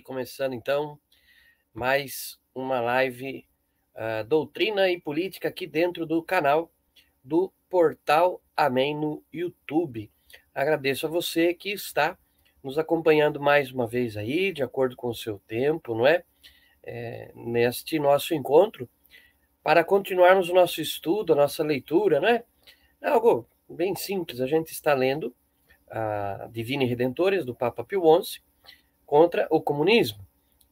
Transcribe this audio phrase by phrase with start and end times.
[0.00, 0.98] começando então
[1.74, 3.46] mais uma live
[3.94, 6.72] uh, Doutrina e Política aqui dentro do canal
[7.22, 10.10] do Portal Amém no YouTube.
[10.54, 12.16] Agradeço a você que está
[12.62, 16.24] nos acompanhando mais uma vez aí, de acordo com o seu tempo, não é?
[16.82, 18.88] é neste nosso encontro,
[19.62, 22.42] para continuarmos o nosso estudo, a nossa leitura, não é
[23.02, 25.36] algo bem simples, a gente está lendo
[25.96, 28.40] a Divina Redentores, do Papa Pio XI,
[29.06, 30.18] contra o comunismo.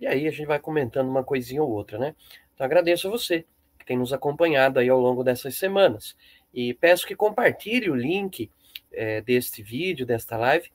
[0.00, 2.16] E aí a gente vai comentando uma coisinha ou outra, né?
[2.54, 3.44] Então agradeço a você
[3.78, 6.16] que tem nos acompanhado aí ao longo dessas semanas.
[6.52, 8.50] E peço que compartilhe o link
[8.92, 10.70] é, deste vídeo, desta live,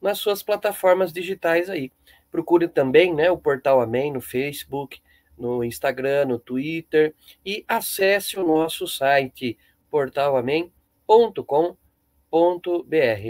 [0.00, 1.90] nas suas plataformas digitais aí.
[2.30, 5.00] Procure também né, o Portal Amém no Facebook,
[5.36, 7.14] no Instagram, no Twitter
[7.44, 9.58] e acesse o nosso site
[9.90, 10.70] portalamém.com.br.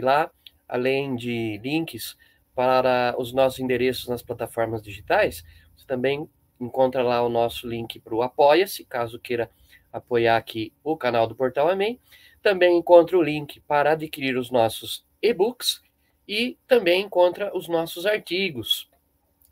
[0.02, 0.31] Lá,
[0.72, 2.16] além de links
[2.54, 5.44] para os nossos endereços nas plataformas digitais,
[5.76, 6.26] você também
[6.58, 9.50] encontra lá o nosso link para o Apoia-se, caso queira
[9.92, 12.00] apoiar aqui o canal do Portal Amém.
[12.42, 15.82] Também encontra o link para adquirir os nossos e-books
[16.26, 18.88] e também encontra os nossos artigos,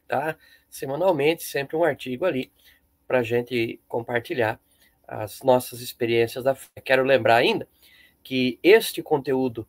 [0.09, 0.39] tá?
[0.71, 2.51] Semanalmente, sempre um artigo ali
[3.07, 4.59] para a gente compartilhar
[5.07, 6.81] as nossas experiências da fé.
[6.83, 7.69] Quero lembrar ainda
[8.23, 9.69] que este conteúdo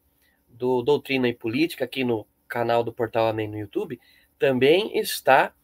[0.62, 4.00] do Doutrina e Política aqui no canal do Portal Amém no YouTube,
[4.38, 5.56] também está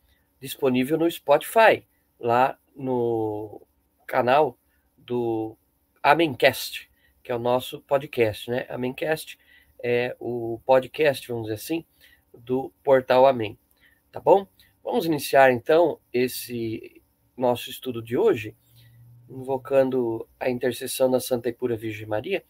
[0.42, 1.86] disponível no Spotify,
[2.20, 3.62] lá no
[4.08, 4.58] canal
[4.98, 5.56] do
[6.02, 6.90] Amencast,
[7.22, 8.66] que é o nosso podcast, né?
[8.70, 9.38] Amencast
[9.84, 11.86] é o podcast, vamos dizer assim,
[12.34, 13.56] do Portal Amém,
[14.12, 14.48] tá bom?
[14.84, 17.04] Vamos iniciar então esse
[17.38, 18.58] nosso estudo de hoje,
[19.30, 22.44] invocando a intercessão da Santa e Pura Virgem Maria,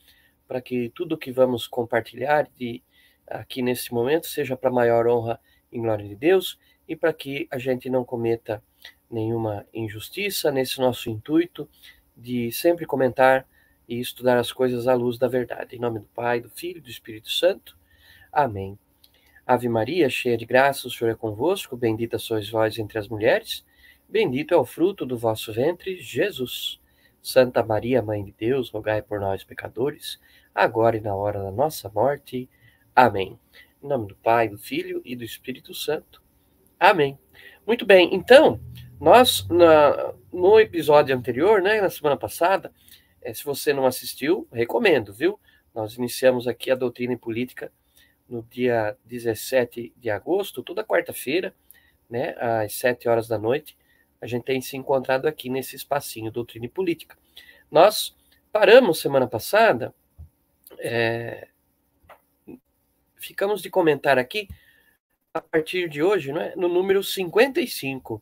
[0.47, 2.81] para que tudo que vamos compartilhar de
[3.25, 5.39] aqui nesse momento seja para maior honra
[5.71, 6.57] e glória de Deus
[6.87, 8.63] e para que a gente não cometa
[9.11, 11.69] nenhuma injustiça nesse nosso intuito
[12.15, 13.45] de sempre comentar
[13.87, 15.75] e estudar as coisas à luz da verdade.
[15.75, 17.77] Em nome do Pai, do Filho e do Espírito Santo.
[18.31, 18.77] Amém.
[19.45, 23.65] Ave Maria, cheia de graça, o Senhor é convosco, bendita sois vós entre as mulheres,
[24.07, 26.81] bendito é o fruto do vosso ventre, Jesus.
[27.27, 30.17] Santa Maria, Mãe de Deus, rogai por nós, pecadores,
[30.55, 32.49] agora e na hora da nossa morte.
[32.95, 33.37] Amém.
[33.83, 36.23] Em nome do Pai, do Filho e do Espírito Santo.
[36.79, 37.19] Amém.
[37.65, 38.61] Muito bem, então,
[38.97, 42.71] nós, na, no episódio anterior, né, na semana passada,
[43.21, 45.37] é, se você não assistiu, recomendo, viu?
[45.75, 47.69] Nós iniciamos aqui a doutrina e política
[48.29, 51.53] no dia 17 de agosto, toda quarta-feira,
[52.09, 53.77] né, às 7 horas da noite.
[54.21, 57.17] A gente tem se encontrado aqui nesse espacinho, doutrina e política.
[57.71, 58.15] Nós
[58.51, 59.93] paramos semana passada,
[60.79, 61.47] é,
[63.15, 64.47] ficamos de comentar aqui,
[65.33, 68.21] a partir de hoje, né, no número 55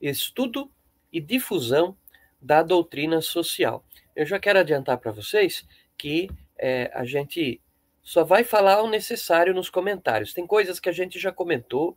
[0.00, 0.70] estudo
[1.12, 1.96] e difusão
[2.40, 3.84] da doutrina social.
[4.16, 5.66] Eu já quero adiantar para vocês
[5.96, 6.28] que
[6.58, 7.60] é, a gente
[8.02, 10.32] só vai falar o necessário nos comentários.
[10.32, 11.96] Tem coisas que a gente já comentou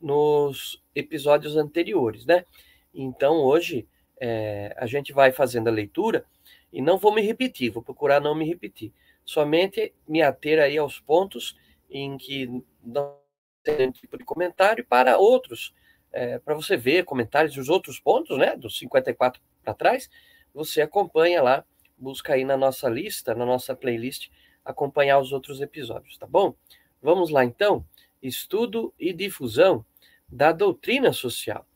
[0.00, 2.44] nos episódios anteriores, né?
[2.94, 3.88] Então hoje
[4.20, 6.24] é, a gente vai fazendo a leitura
[6.72, 8.92] e não vou me repetir, vou procurar não me repetir.
[9.24, 11.56] Somente me ater aí aos pontos
[11.90, 13.16] em que não
[13.62, 15.74] tem nenhum tipo de comentário para outros
[16.12, 20.10] é, para você ver comentários dos outros pontos, né, dos 54 para trás,
[20.52, 21.64] você acompanha lá,
[21.96, 24.28] busca aí na nossa lista, na nossa playlist,
[24.64, 26.54] acompanhar os outros episódios, tá bom?
[27.00, 27.84] Vamos lá então,
[28.22, 29.84] estudo e difusão
[30.28, 31.66] da doutrina social.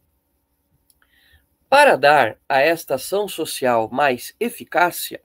[1.68, 5.20] Para dar a esta ação social mais eficácia,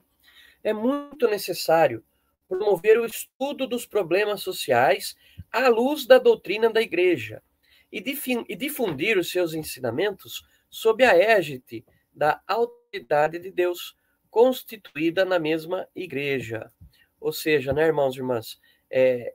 [0.64, 2.04] é muito necessário
[2.48, 5.16] promover o estudo dos problemas sociais
[5.52, 7.42] à luz da doutrina da Igreja
[7.92, 8.00] e
[8.56, 13.96] difundir os seus ensinamentos sob a égide da autoridade de Deus,
[14.30, 16.72] constituída na mesma igreja.
[17.20, 18.58] Ou seja, né, irmãos e irmãs,
[18.90, 19.34] é,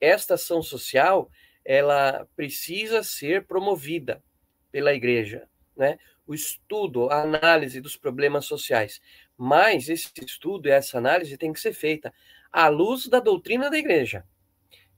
[0.00, 1.30] esta ação social
[1.64, 4.22] ela precisa ser promovida
[4.70, 5.98] pela igreja, né?
[6.28, 9.00] O estudo, a análise dos problemas sociais.
[9.36, 12.14] Mas esse estudo e essa análise tem que ser feita
[12.52, 14.24] à luz da doutrina da igreja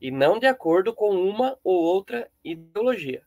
[0.01, 3.23] e não de acordo com uma ou outra ideologia.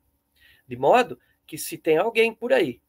[0.68, 2.82] De modo que, se tem alguém por aí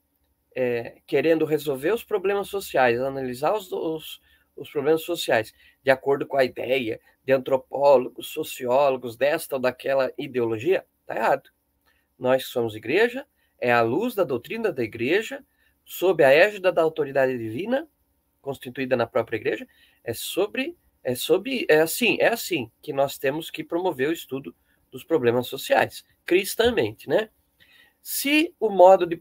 [0.54, 4.21] é, querendo resolver os problemas sociais, analisar os, os,
[4.56, 5.52] os problemas sociais
[5.83, 11.50] de acordo com a ideia de antropólogos, sociólogos, desta ou daquela ideologia, está errado.
[12.18, 13.26] Nós que somos igreja,
[13.61, 15.44] é a luz da doutrina da igreja,
[15.84, 17.88] sob a égida da autoridade divina,
[18.40, 19.66] constituída na própria igreja,
[20.02, 24.54] é sobre é sobre é assim, é assim que nós temos que promover o estudo
[24.90, 27.28] dos problemas sociais, cristamente, né?
[28.00, 29.18] Se o modo de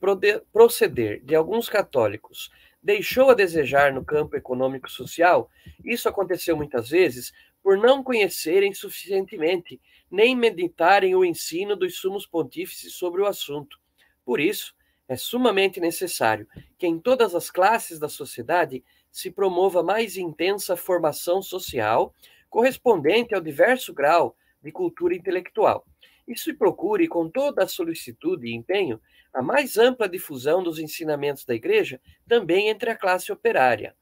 [0.51, 5.49] proceder de alguns católicos deixou a desejar no campo econômico social,
[5.83, 9.79] isso aconteceu muitas vezes por não conhecerem suficientemente
[10.11, 13.79] nem meditarem o ensino dos sumos pontífices sobre o assunto.
[14.25, 14.73] Por isso,
[15.07, 21.41] é sumamente necessário que em todas as classes da sociedade se promova mais intensa formação
[21.41, 22.13] social
[22.49, 25.85] correspondente ao diverso grau de cultura intelectual.
[26.27, 28.99] E se procure, com toda a solicitude e empenho,
[29.33, 33.95] a mais ampla difusão dos ensinamentos da Igreja também entre a classe operária.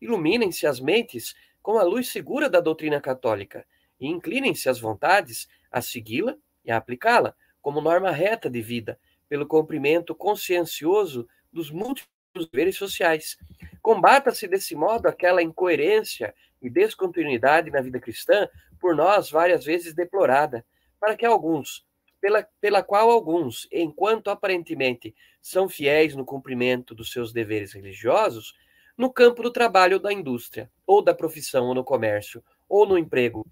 [0.00, 3.66] Iluminem-se as mentes com a luz segura da doutrina católica
[3.98, 9.00] e inclinem-se as vontades a segui-la e a aplicá-la como norma reta de vida,
[9.34, 13.36] pelo cumprimento consciencioso dos múltiplos deveres sociais.
[13.82, 18.48] Combata-se desse modo aquela incoerência e descontinuidade na vida cristã,
[18.78, 20.64] por nós várias vezes deplorada,
[21.00, 21.84] para que alguns,
[22.20, 25.12] pela, pela qual alguns, enquanto aparentemente
[25.42, 28.54] são fiéis no cumprimento dos seus deveres religiosos,
[28.96, 32.96] no campo do trabalho ou da indústria, ou da profissão ou no comércio, ou no
[32.96, 33.44] emprego,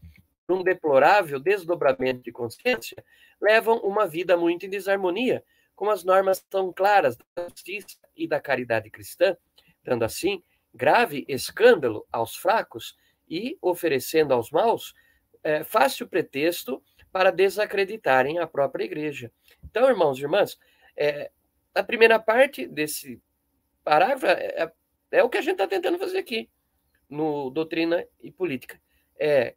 [0.48, 3.04] num deplorável desdobramento de consciência,
[3.40, 5.42] levam uma vida muito em desarmonia
[5.74, 9.36] com as normas tão claras da justiça e da caridade cristã,
[9.84, 10.42] dando assim
[10.74, 12.96] grave escândalo aos fracos
[13.28, 14.94] e oferecendo aos maus
[15.42, 19.30] é, fácil pretexto para desacreditarem a própria igreja.
[19.62, 20.58] Então, irmãos e irmãs,
[20.96, 21.30] é,
[21.74, 23.20] a primeira parte desse
[23.84, 24.72] parágrafo é, é,
[25.12, 26.48] é o que a gente está tentando fazer aqui
[27.08, 28.80] no Doutrina e Política.
[29.18, 29.54] É,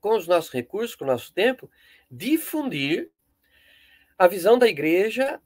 [0.00, 1.70] com os nossos recursos, com o nosso tempo,
[2.10, 3.10] difundir
[4.18, 5.40] a visão da igreja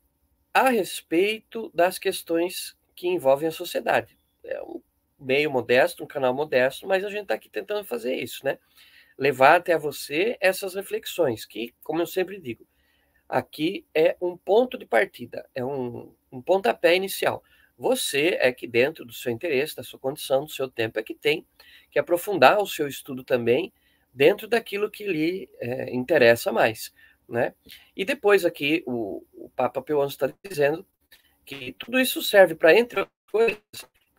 [0.52, 4.18] a respeito das questões que envolvem a sociedade.
[4.42, 4.80] É um
[5.18, 8.58] meio modesto, um canal modesto, mas a gente está aqui tentando fazer isso, né?
[9.18, 12.66] Levar até você essas reflexões, que, como eu sempre digo,
[13.28, 17.42] aqui é um ponto de partida, é um, um pontapé inicial.
[17.78, 21.14] Você é que, dentro do seu interesse, da sua condição, do seu tempo, é que
[21.14, 21.46] tem
[21.90, 23.72] que aprofundar o seu estudo também
[24.12, 26.92] dentro daquilo que lhe é, interessa mais.
[27.28, 27.54] Né?
[27.96, 30.86] E depois aqui o, o Papa Pio XI está dizendo
[31.44, 33.60] que tudo isso serve para, entre outras coisas,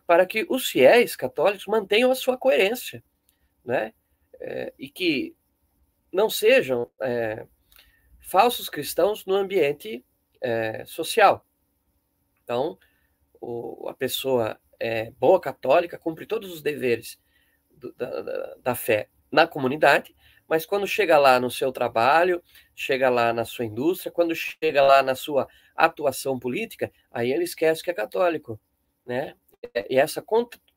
[0.06, 3.02] para que os fiéis católicos mantenham a sua coerência,
[3.64, 3.92] né?
[4.40, 5.34] É, e que
[6.12, 7.46] não sejam é,
[8.20, 10.04] falsos cristãos no ambiente
[10.40, 11.44] é, social.
[12.42, 12.78] Então,
[13.40, 17.18] o, a pessoa é boa católica, cumpre todos os deveres
[17.70, 20.14] do, da, da, da fé na comunidade,
[20.48, 22.42] mas quando chega lá no seu trabalho,
[22.74, 27.82] chega lá na sua indústria, quando chega lá na sua atuação política, aí ele esquece
[27.82, 28.58] que é católico,
[29.04, 29.34] né?
[29.90, 30.24] E essa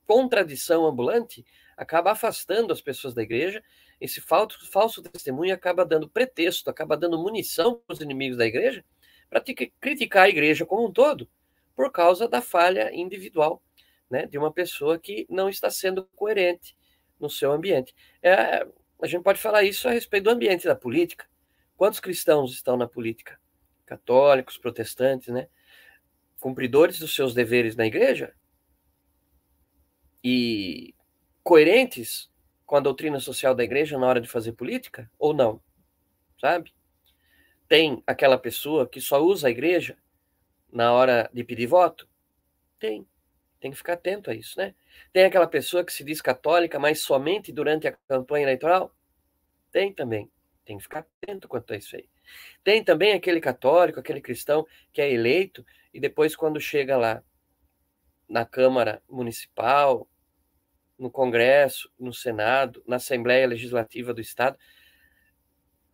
[0.05, 1.45] contradição ambulante
[1.77, 3.63] acaba afastando as pessoas da igreja.
[3.99, 8.83] Esse falso, falso testemunho acaba dando pretexto, acaba dando munição para os inimigos da igreja
[9.31, 9.41] para
[9.79, 11.27] criticar a igreja como um todo,
[11.73, 13.63] por causa da falha individual
[14.09, 16.75] né, de uma pessoa que não está sendo coerente
[17.17, 17.95] no seu ambiente.
[18.21, 18.67] É,
[19.01, 21.25] a gente pode falar isso a respeito do ambiente da política.
[21.75, 23.39] Quantos cristãos estão na política?
[23.85, 25.47] Católicos, protestantes, né?
[26.39, 28.33] Cumpridores dos seus deveres na igreja
[30.23, 30.93] e
[31.43, 32.29] coerentes
[32.65, 35.61] com a doutrina social da igreja na hora de fazer política ou não?
[36.39, 36.73] Sabe?
[37.67, 39.97] Tem aquela pessoa que só usa a igreja
[40.71, 42.07] na hora de pedir voto?
[42.79, 43.07] Tem.
[43.61, 44.73] Tem que ficar atento a isso, né?
[45.13, 48.93] Tem aquela pessoa que se diz católica, mas somente durante a campanha eleitoral?
[49.71, 50.29] Tem também.
[50.65, 52.09] Tem que ficar atento quanto a isso aí.
[52.63, 55.63] Tem também aquele católico, aquele cristão que é eleito
[55.93, 57.23] e depois, quando chega lá
[58.27, 60.07] na Câmara Municipal,
[60.97, 64.57] no Congresso, no Senado, na Assembleia Legislativa do Estado,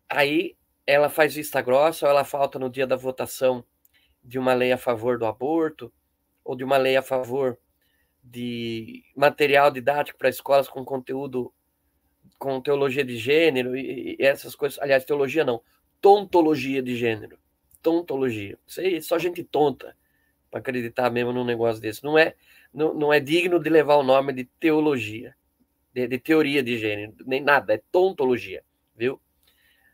[0.08, 0.56] aí
[0.86, 3.62] ela faz vista grossa ou ela falta no dia da votação
[4.24, 5.92] de uma lei a favor do aborto
[6.48, 7.58] ou de uma lei a favor
[8.24, 11.52] de material didático para escolas com conteúdo
[12.38, 14.78] com teologia de gênero e, e, essas coisas.
[14.78, 15.60] Aliás, teologia não,
[16.00, 17.38] tontologia de gênero.
[17.82, 18.58] Tontologia.
[18.66, 19.94] Isso aí, só gente tonta
[20.50, 22.02] para acreditar mesmo num negócio desse.
[22.02, 22.34] Não é,
[22.72, 25.36] não, não é digno de levar o nome de teologia,
[25.92, 28.64] de, de teoria de gênero, nem nada, é tontologia,
[28.96, 29.20] viu?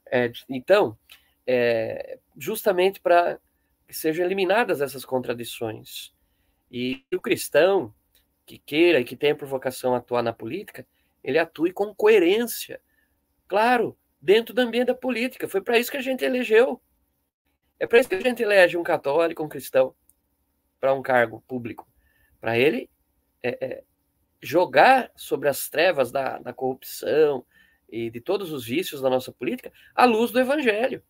[0.06, 0.96] É, então,
[1.44, 3.40] é, justamente para
[3.88, 6.13] que sejam eliminadas essas contradições.
[6.76, 7.94] E o cristão,
[8.44, 10.84] que queira e que tenha por vocação atuar na política,
[11.22, 12.80] ele atue com coerência.
[13.46, 15.46] Claro, dentro do ambiente da política.
[15.46, 16.82] Foi para isso que a gente elegeu.
[17.78, 19.94] É para isso que a gente elege um católico, um cristão,
[20.80, 21.88] para um cargo público.
[22.40, 22.90] Para ele
[23.40, 23.84] é, é,
[24.42, 27.46] jogar sobre as trevas da, da corrupção
[27.88, 31.04] e de todos os vícios da nossa política a luz do evangelho.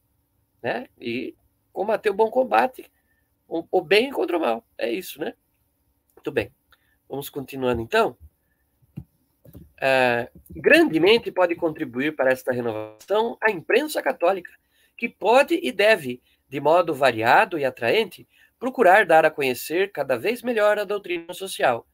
[0.63, 0.91] Né?
[1.01, 1.35] E
[1.73, 2.93] combater o bom combate,
[3.49, 4.63] o, o bem contra o mal.
[4.77, 5.33] É isso, né?
[6.25, 6.51] Muito bem.
[7.07, 8.17] Vamos continuando então.
[8.97, 14.51] Uh, grandemente pode contribuir para esta renovação a imprensa católica,
[14.97, 18.27] que pode e deve, de modo variado e atraente,
[18.59, 21.87] procurar dar a conhecer cada vez melhor a doutrina social,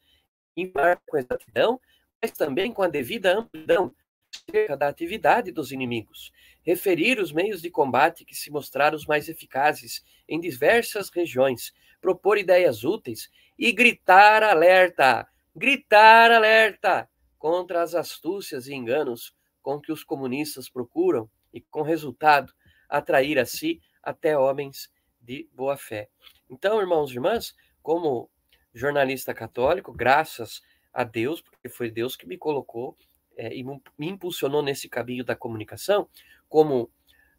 [0.57, 1.81] informar com exatidão,
[2.23, 3.93] mas também com a devida amplidão
[4.33, 6.31] acerca da atividade dos inimigos,
[6.63, 12.39] referir os meios de combate que se mostraram os mais eficazes em diversas regiões, propor
[12.39, 13.29] ideias úteis
[13.61, 17.07] e gritar alerta, gritar alerta
[17.39, 22.55] contra as astúcias e enganos com que os comunistas procuram e com resultado
[22.89, 24.91] atrair a si até homens
[25.21, 26.09] de boa fé.
[26.49, 28.31] Então, irmãos e irmãs, como
[28.73, 32.97] jornalista católico, graças a Deus, porque foi Deus que me colocou
[33.37, 36.09] é, e me impulsionou nesse caminho da comunicação,
[36.49, 36.91] como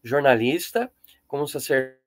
[0.04, 0.92] jornalista,
[1.28, 1.98] como sacerdote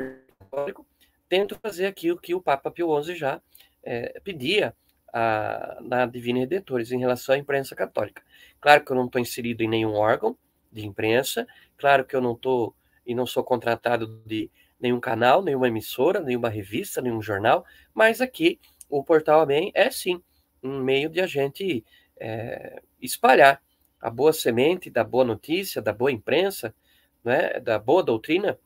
[1.28, 3.42] tento fazer aquilo que o Papa Pio XI já
[3.84, 4.74] é, pedia
[5.12, 8.22] a, na Divina Redentores em relação à imprensa católica.
[8.60, 10.36] Claro que eu não estou inserido em nenhum órgão
[10.72, 12.74] de imprensa, claro que eu não estou
[13.06, 14.50] e não sou contratado de
[14.80, 20.22] nenhum canal, nenhuma emissora, nenhuma revista, nenhum jornal, mas aqui o Portal Amém é sim
[20.62, 21.84] um meio de a gente
[22.18, 23.62] é, espalhar
[24.00, 26.74] a boa semente da boa notícia, da boa imprensa,
[27.22, 28.58] né, da boa doutrina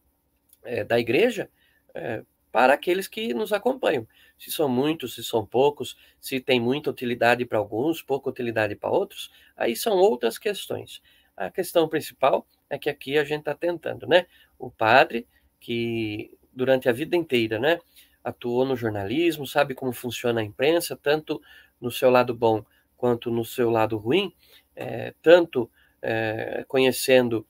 [0.64, 1.50] é, da igreja
[1.94, 4.06] é, para aqueles que nos acompanham.
[4.38, 8.90] Se são muitos, se são poucos, se tem muita utilidade para alguns, pouca utilidade para
[8.90, 11.02] outros, aí são outras questões.
[11.36, 14.26] A questão principal é que aqui a gente está tentando, né?
[14.58, 15.26] O padre
[15.60, 17.78] que durante a vida inteira, né,
[18.22, 21.40] atuou no jornalismo, sabe como funciona a imprensa, tanto
[21.80, 22.64] no seu lado bom
[22.96, 24.34] quanto no seu lado ruim,
[24.74, 25.70] é, tanto
[26.02, 27.46] é, conhecendo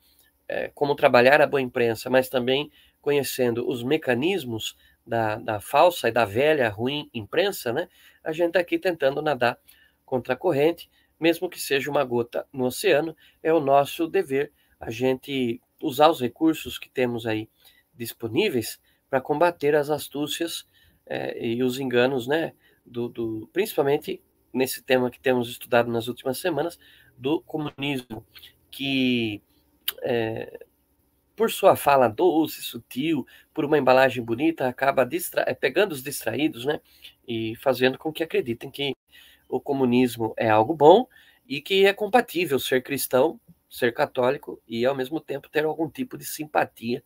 [0.46, 2.70] é, como trabalhar a boa imprensa, mas também
[3.00, 4.76] conhecendo os mecanismos
[5.08, 7.88] da, da falsa e da velha ruim imprensa, né,
[8.22, 9.58] a gente está aqui tentando nadar
[10.04, 14.90] contra a corrente, mesmo que seja uma gota no oceano, é o nosso dever a
[14.90, 17.48] gente usar os recursos que temos aí
[17.94, 20.66] disponíveis para combater as astúcias
[21.06, 22.52] é, e os enganos, né,
[22.84, 26.78] do, do, principalmente nesse tema que temos estudado nas últimas semanas,
[27.16, 28.24] do comunismo,
[28.70, 29.42] que
[30.02, 30.66] é,
[31.38, 33.24] por sua fala doce, sutil,
[33.54, 36.80] por uma embalagem bonita, acaba distra eh, pegando os distraídos, né?
[37.26, 38.96] E fazendo com que acreditem que
[39.48, 41.06] o comunismo é algo bom
[41.48, 46.18] e que é compatível ser cristão, ser católico e, ao mesmo tempo, ter algum tipo
[46.18, 47.04] de simpatia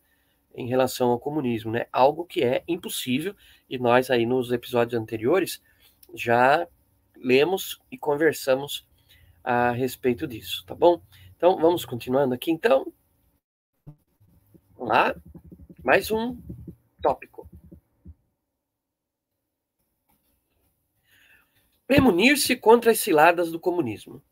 [0.55, 1.85] em relação ao comunismo, né?
[1.91, 3.35] Algo que é impossível
[3.69, 5.61] e nós aí nos episódios anteriores
[6.15, 6.67] já
[7.15, 8.83] lemos e conversamos
[9.43, 10.99] a respeito disso, tá bom?
[11.37, 12.91] Então, vamos continuando aqui, então.
[14.77, 15.15] Lá.
[15.83, 16.37] Mais um
[17.01, 17.49] tópico.
[21.85, 24.23] Premunir-se contra as ciladas do comunismo.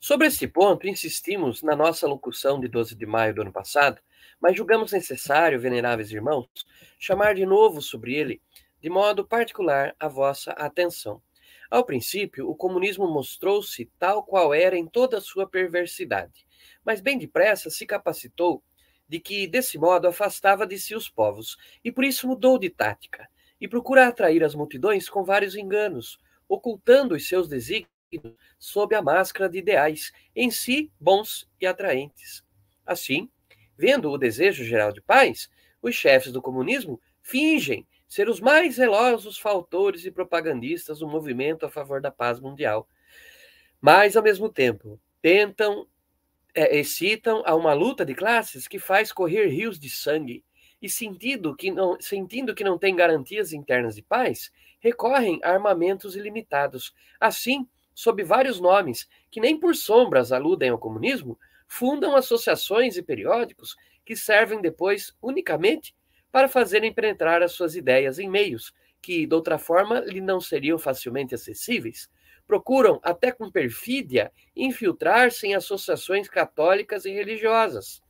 [0.00, 4.00] Sobre esse ponto, insistimos na nossa locução de 12 de maio do ano passado,
[4.40, 6.48] mas julgamos necessário, veneráveis irmãos,
[6.98, 8.40] chamar de novo sobre ele,
[8.80, 11.20] de modo particular, a vossa atenção.
[11.70, 16.46] Ao princípio, o comunismo mostrou-se tal qual era em toda a sua perversidade,
[16.84, 18.62] mas bem depressa se capacitou
[19.08, 23.28] de que, desse modo, afastava de si os povos, e por isso mudou de tática,
[23.60, 26.18] e procura atrair as multidões com vários enganos,
[26.48, 27.88] ocultando os seus desígnios
[28.58, 32.42] sob a máscara de ideais, em si bons e atraentes.
[32.86, 33.28] Assim,
[33.76, 35.48] vendo o desejo geral de paz,
[35.80, 41.70] os chefes do comunismo fingem ser os mais zelosos faltores e propagandistas do movimento a
[41.70, 42.88] favor da paz mundial.
[43.80, 45.86] Mas, ao mesmo tempo, tentam
[46.58, 50.44] é, excitam a uma luta de classes que faz correr rios de sangue,
[50.82, 56.16] e sentindo que não, sentindo que não tem garantias internas de paz, recorrem a armamentos
[56.16, 56.92] ilimitados.
[57.20, 63.76] Assim, sob vários nomes, que nem por sombras aludem ao comunismo, fundam associações e periódicos
[64.04, 65.94] que servem depois unicamente
[66.32, 70.78] para fazerem penetrar as suas ideias em meios que, de outra forma, lhe não seriam
[70.78, 72.10] facilmente acessíveis,
[72.48, 78.02] procuram, até com perfídia, infiltrar-se em associações católicas e religiosas.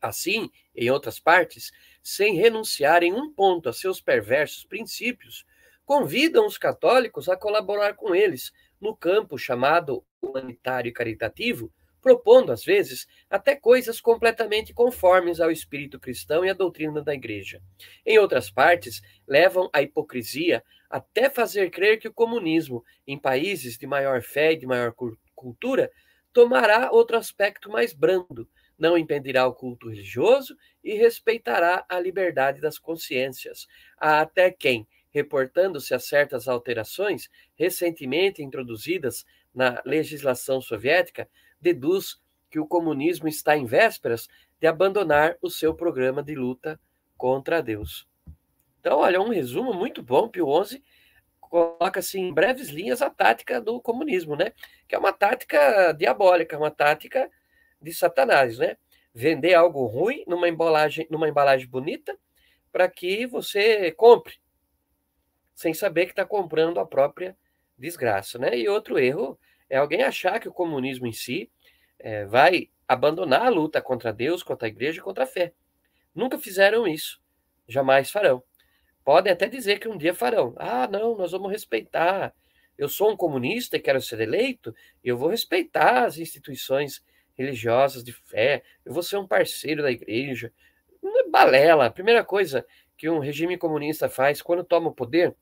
[0.00, 5.46] Assim, em outras partes, sem renunciar em um ponto a seus perversos princípios,
[5.86, 12.64] convidam os católicos a colaborar com eles no campo chamado humanitário e caritativo, propondo, às
[12.64, 17.62] vezes, até coisas completamente conformes ao espírito cristão e à doutrina da Igreja.
[18.04, 23.86] Em outras partes, levam a hipocrisia até fazer crer que o comunismo, em países de
[23.86, 24.94] maior fé e de maior
[25.34, 25.90] cultura,
[26.34, 28.46] tomará outro aspecto mais brando,
[28.78, 33.66] não impedirá o culto religioso e respeitará a liberdade das consciências.
[33.96, 39.24] Há até quem, reportando-se a certas alterações recentemente introduzidas
[39.54, 41.26] na legislação soviética,
[41.58, 44.28] deduz que o comunismo está em vésperas
[44.60, 46.78] de abandonar o seu programa de luta
[47.16, 48.11] contra Deus.
[48.82, 50.82] Então, olha, um resumo muito bom, Pio XI
[51.38, 54.52] coloca assim em breves linhas a tática do comunismo, né?
[54.88, 57.30] Que é uma tática diabólica, uma tática
[57.80, 58.76] de Satanás, né?
[59.14, 62.18] Vender algo ruim numa embalagem, numa embalagem bonita
[62.72, 64.34] para que você compre,
[65.54, 67.36] sem saber que está comprando a própria
[67.78, 68.58] desgraça, né?
[68.58, 69.38] E outro erro
[69.70, 71.48] é alguém achar que o comunismo em si
[72.00, 75.52] é, vai abandonar a luta contra Deus, contra a igreja e contra a fé.
[76.12, 77.22] Nunca fizeram isso,
[77.68, 78.42] jamais farão.
[79.04, 80.54] Podem até dizer que um dia farão.
[80.56, 82.34] Ah, não, nós vamos respeitar.
[82.78, 88.12] Eu sou um comunista e quero ser eleito, eu vou respeitar as instituições religiosas de
[88.12, 90.52] fé, eu vou ser um parceiro da igreja.
[91.02, 91.86] Não é balela.
[91.86, 95.34] A primeira coisa que um regime comunista faz quando toma o poder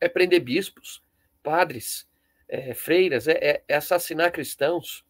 [0.00, 1.02] é prender bispos,
[1.42, 2.08] padres,
[2.48, 5.04] é, freiras, é, é, é assassinar cristãos,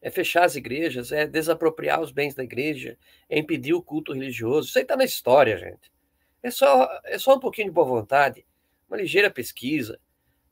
[0.00, 4.68] é fechar as igrejas, é desapropriar os bens da igreja, é impedir o culto religioso.
[4.68, 5.93] Isso aí está na história, gente.
[6.44, 8.44] É só, é só um pouquinho de boa vontade,
[8.86, 9.98] uma ligeira pesquisa,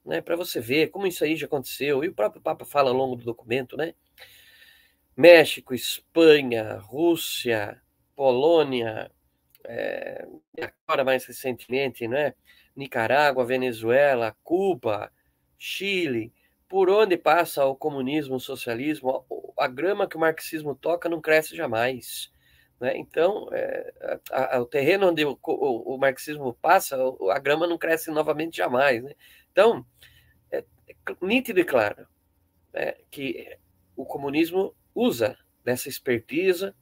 [0.02, 2.02] né, para você ver como isso aí já aconteceu.
[2.02, 3.92] E o próprio Papa fala ao longo do documento, né?
[5.14, 7.78] México, Espanha, Rússia,
[8.16, 9.12] Polônia,
[9.66, 10.26] é,
[10.88, 12.32] agora mais recentemente, né?
[12.74, 15.12] Nicarágua, Venezuela, Cuba,
[15.58, 16.32] Chile,
[16.70, 19.26] por onde passa o comunismo, o socialismo,
[19.58, 22.31] a grama que o marxismo toca não cresce jamais.
[22.82, 22.96] Né?
[22.96, 23.92] Então, é,
[24.32, 26.96] a, a, o terreno onde o, o, o, marxismo passa,
[27.30, 29.00] a grama não cresce novamente jamais.
[29.04, 29.14] Né?
[29.52, 29.86] Então,
[30.50, 32.08] é, é nítido e claro
[32.74, 33.56] né, que
[33.94, 36.74] o comunismo usa dessa expertise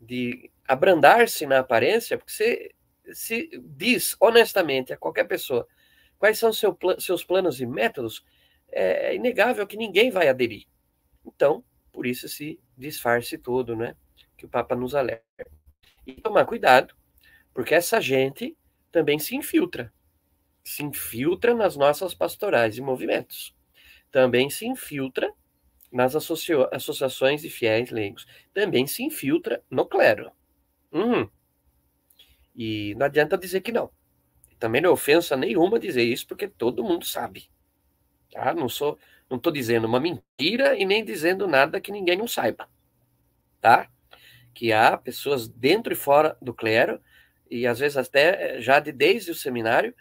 [0.00, 2.74] de abrandar-se na aparência, porque você
[3.12, 5.66] se diz honestamente a qualquer pessoa
[6.16, 8.24] quais são seu, seus planos e métodos,
[8.68, 10.66] é inegável que ninguém vai aderir.
[11.26, 13.96] Então, por isso esse disfarce todo, né?
[14.38, 15.50] Que o Papa nos alerta.
[16.06, 16.94] E tomar cuidado,
[17.52, 18.56] porque essa gente
[18.90, 19.92] também se infiltra.
[20.64, 23.54] Se infiltra nas nossas pastorais e movimentos.
[24.10, 25.30] Também se infiltra
[25.92, 28.26] nas associações de fiéis leigos.
[28.54, 30.30] Também se infiltra no clero.
[30.90, 31.28] Uhum.
[32.54, 33.90] E não adianta dizer que não.
[34.58, 37.50] Também não é ofensa nenhuma dizer isso, porque todo mundo sabe.
[38.32, 38.52] Tá?
[38.52, 38.98] Não sou,
[39.30, 42.68] não estou dizendo uma mentira e nem dizendo nada que ninguém não saiba.
[43.60, 43.88] Tá?
[44.54, 47.00] Que há pessoas dentro e fora do clero,
[47.50, 49.94] e às vezes até eh, já de desde o seminário,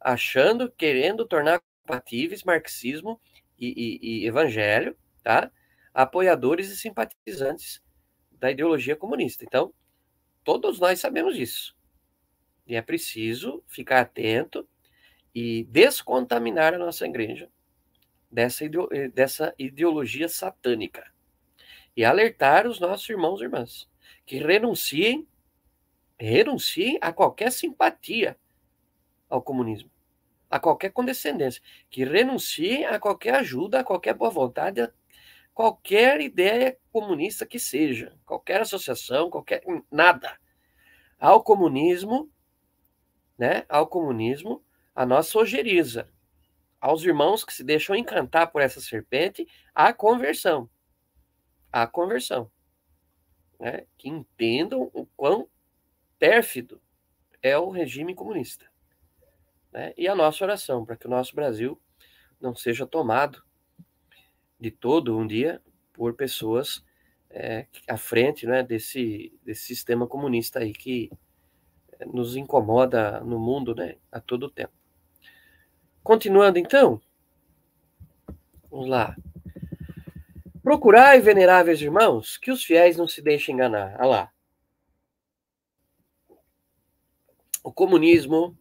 [0.00, 3.20] achando, querendo tornar compatíveis marxismo
[3.58, 3.68] e,
[4.02, 5.50] e, e evangelho, tá?
[5.92, 7.82] apoiadores e simpatizantes
[8.30, 9.44] da ideologia comunista.
[9.44, 9.72] Então,
[10.42, 11.76] todos nós sabemos disso.
[12.66, 14.66] E é preciso ficar atento
[15.34, 17.48] e descontaminar a nossa igreja
[18.30, 21.12] dessa, eh, dessa ideologia satânica.
[21.96, 23.91] E alertar os nossos irmãos e irmãs
[24.32, 25.28] que renunciem,
[26.18, 28.34] renunciem a qualquer simpatia
[29.28, 29.90] ao comunismo,
[30.48, 34.90] a qualquer condescendência, que renunciem a qualquer ajuda, a qualquer boa vontade, a
[35.52, 40.38] qualquer ideia comunista que seja, qualquer associação, qualquer nada.
[41.18, 42.32] Ao comunismo
[43.36, 44.64] né, ao comunismo
[44.94, 46.08] a nossa ojeriza.
[46.80, 50.70] Aos irmãos que se deixam encantar por essa serpente, a conversão.
[51.70, 52.50] A conversão.
[53.62, 55.48] Né, que entendam o quão
[56.18, 56.82] pérfido
[57.40, 58.66] é o regime comunista.
[59.72, 61.80] Né, e a nossa oração, para que o nosso Brasil
[62.40, 63.40] não seja tomado
[64.58, 66.84] de todo um dia por pessoas
[67.30, 71.08] é, à frente né, desse, desse sistema comunista aí que
[72.12, 74.72] nos incomoda no mundo né, a todo tempo.
[76.02, 77.00] Continuando então,
[78.68, 79.16] vamos lá.
[80.72, 83.94] Procurai, veneráveis irmãos, que os fiéis não se deixem enganar.
[84.00, 84.32] Olha lá.
[87.62, 88.56] O comunismo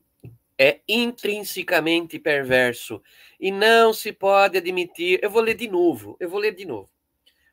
[0.58, 3.02] é intrinsecamente perverso
[3.39, 5.21] e não se pode admitir.
[5.24, 6.89] Eu vou ler de novo, eu vou ler de novo.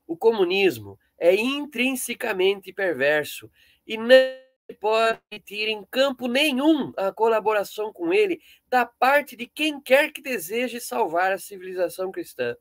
[0.09, 3.49] O comunismo é intrinsecamente perverso
[3.87, 4.19] e não
[4.81, 10.21] pode ter em campo nenhum a colaboração com ele da parte de quem quer que
[10.21, 12.57] deseje salvar a civilização cristã.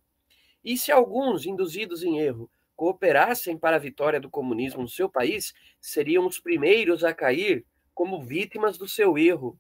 [0.63, 5.53] E se alguns, induzidos em erro, cooperassem para a vitória do comunismo no seu país,
[5.81, 9.59] seriam os primeiros a cair como vítimas do seu erro.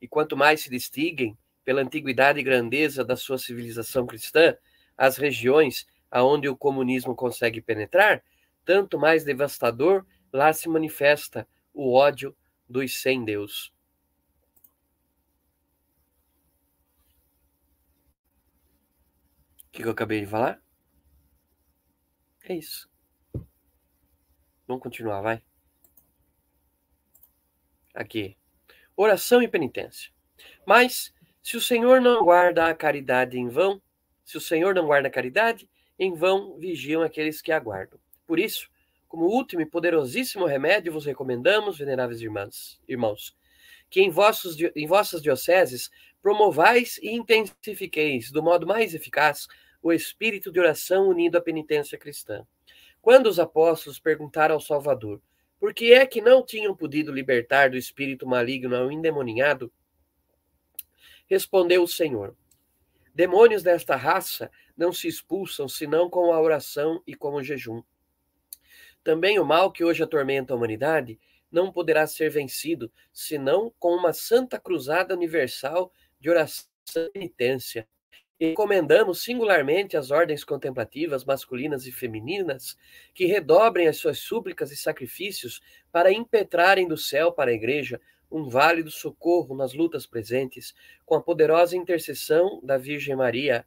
[0.00, 4.56] E quanto mais se distinguem pela antiguidade e grandeza da sua civilização cristã,
[4.96, 8.22] as regiões aonde o comunismo consegue penetrar,
[8.64, 12.36] tanto mais devastador lá se manifesta o ódio
[12.68, 13.72] dos sem Deus.
[19.72, 20.62] Que, que eu acabei de falar?
[22.44, 22.88] É isso.
[24.66, 25.42] Vamos continuar, vai.
[27.94, 28.36] Aqui.
[28.94, 30.12] Oração e penitência.
[30.66, 33.80] Mas, se o Senhor não guarda a caridade em vão,
[34.24, 37.98] se o Senhor não guarda a caridade, em vão vigiam aqueles que aguardam.
[38.26, 38.68] Por isso,
[39.08, 43.36] como último e poderosíssimo remédio, vos recomendamos, veneráveis irmãs, irmãos,
[43.88, 45.90] que em, vossos, em vossas dioceses
[46.22, 49.48] promovais e intensifiqueis, do modo mais eficaz,
[49.82, 52.46] o espírito de oração unido à penitência cristã.
[53.00, 55.20] Quando os apóstolos perguntaram ao Salvador
[55.58, 59.72] por que é que não tinham podido libertar do espírito maligno ao endemoninhado,
[61.26, 62.36] respondeu o Senhor:
[63.14, 67.82] Demônios desta raça não se expulsam senão com a oração e com o jejum.
[69.04, 71.18] Também o mal que hoje atormenta a humanidade
[71.50, 77.86] não poderá ser vencido senão com uma santa cruzada universal de oração e penitência.
[78.44, 82.76] Encomendamos singularmente as ordens contemplativas masculinas e femininas
[83.14, 85.60] que redobrem as suas súplicas e sacrifícios
[85.92, 90.74] para impetrarem do céu para a Igreja um válido socorro nas lutas presentes,
[91.06, 93.64] com a poderosa intercessão da Virgem Maria,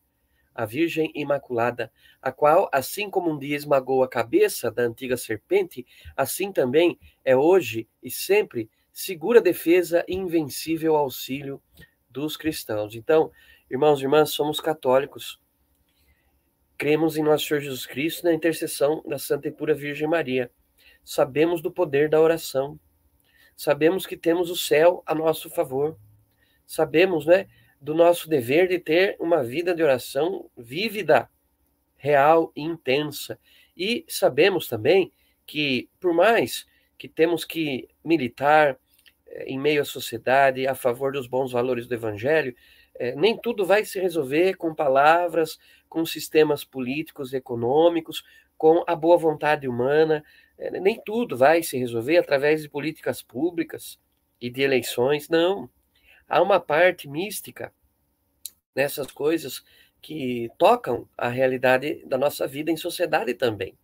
[0.53, 1.89] a Virgem Imaculada,
[2.21, 7.33] a qual, assim como um dia esmagou a cabeça da antiga serpente, assim também é
[7.33, 11.61] hoje e sempre segura defesa e invencível auxílio
[12.09, 12.95] dos cristãos.
[12.95, 13.31] Então,
[13.69, 15.39] irmãos e irmãs, somos católicos.
[16.77, 20.51] Cremos em nosso Senhor Jesus Cristo na intercessão da Santa e Pura Virgem Maria.
[21.03, 22.79] Sabemos do poder da oração.
[23.55, 25.97] Sabemos que temos o céu a nosso favor.
[26.65, 27.47] Sabemos, né,
[27.79, 31.29] do nosso dever de ter uma vida de oração vívida,
[31.95, 33.39] real e intensa.
[33.75, 35.11] E sabemos também
[35.45, 36.65] que, por mais
[36.97, 38.77] que temos que militar
[39.27, 42.55] eh, em meio à sociedade a favor dos bons valores do Evangelho,
[42.97, 48.23] eh, nem tudo vai se resolver com palavras, com sistemas políticos econômicos,
[48.57, 50.23] com a boa vontade humana.
[50.57, 53.99] Eh, nem tudo vai se resolver através de políticas públicas
[54.39, 55.29] e de eleições.
[55.29, 55.69] Não.
[56.27, 57.73] Há uma parte mística
[58.75, 59.63] nessas coisas
[60.01, 63.77] que tocam a realidade da nossa vida em sociedade também.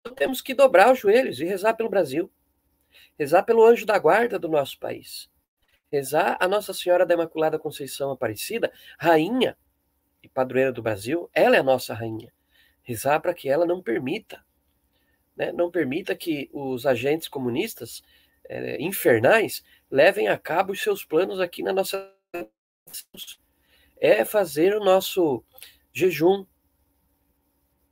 [0.00, 2.30] Então temos que dobrar os joelhos e rezar pelo Brasil,
[3.18, 5.28] rezar pelo anjo da guarda do nosso país,
[5.90, 9.56] rezar a Nossa Senhora da Imaculada Conceição Aparecida, rainha
[10.22, 12.32] e padroeira do Brasil, ela é a nossa rainha.
[12.82, 14.44] Rezar para que ela não permita,
[15.36, 18.02] né, não permita que os agentes comunistas
[18.48, 22.12] é, infernais levem a cabo os seus planos aqui na nossa
[23.98, 25.42] é fazer o nosso
[25.92, 26.46] jejum,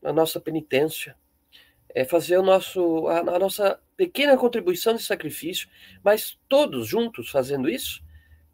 [0.02, 1.16] a nossa penitência,
[1.88, 5.68] é fazer o nosso, a, a nossa pequena contribuição de sacrifício,
[6.02, 8.02] mas todos juntos fazendo isso,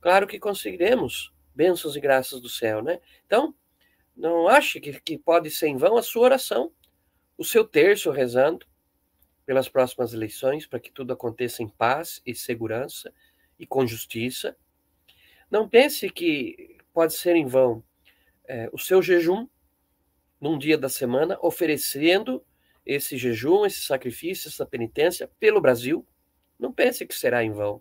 [0.01, 3.01] claro que conseguiremos bênçãos e graças do céu, né?
[3.27, 3.55] Então,
[4.17, 6.73] não ache que, que pode ser em vão a sua oração,
[7.37, 8.67] o seu terço rezando
[9.47, 13.13] pelas próximas eleições, para que tudo aconteça em paz e segurança
[13.59, 14.57] e com justiça.
[15.51, 17.83] Não pense que pode ser em vão
[18.47, 19.49] é, o seu jejum
[20.41, 22.45] num dia da semana, oferecendo
[22.91, 26.05] esse jejum, esse sacrifício, essa penitência pelo Brasil.
[26.59, 27.81] Não pense que será em vão.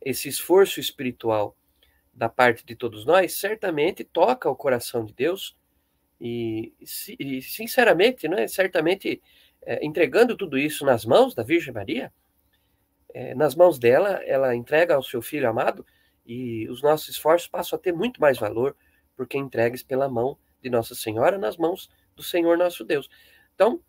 [0.00, 1.56] Esse esforço espiritual
[2.12, 5.56] da parte de todos nós certamente toca o coração de Deus
[6.20, 6.74] e,
[7.18, 9.22] e sinceramente, né, certamente
[9.62, 12.12] é, entregando tudo isso nas mãos da Virgem Maria,
[13.14, 15.84] é, nas mãos dela, ela entrega ao seu filho amado
[16.26, 18.76] e os nossos esforços passam a ter muito mais valor
[19.16, 23.08] porque entregues pela mão de Nossa Senhora nas mãos do Senhor nosso Deus.
[23.54, 23.80] Então,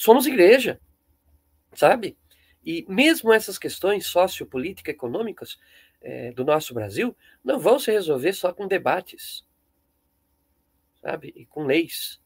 [0.00, 0.80] somos igreja,
[1.74, 2.16] sabe?
[2.64, 5.58] E mesmo essas questões sociopolíticas, econômicas
[6.00, 9.44] é, do nosso Brasil não vão se resolver só com debates,
[11.02, 11.34] sabe?
[11.36, 12.18] E com leis.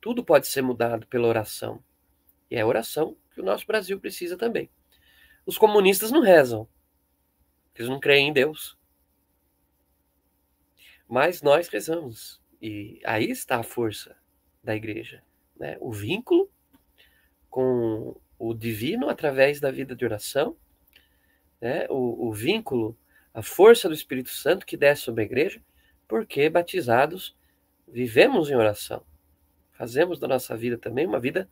[0.00, 1.84] Tudo pode ser mudado pela oração.
[2.50, 4.70] E é a oração que o nosso Brasil precisa também.
[5.44, 6.66] Os comunistas não rezam,
[7.74, 8.74] eles não creem em Deus.
[11.06, 12.40] Mas nós rezamos.
[12.60, 14.16] E aí está a força
[14.64, 15.22] da igreja.
[15.58, 15.76] Né?
[15.80, 16.50] O vínculo
[17.50, 20.56] com o divino através da vida de oração,
[21.60, 21.86] né?
[21.88, 22.96] o, o vínculo,
[23.34, 25.60] a força do Espírito Santo que desce sobre a igreja,
[26.06, 27.36] porque batizados
[27.86, 29.02] vivemos em oração.
[29.72, 31.48] Fazemos da nossa vida também uma vida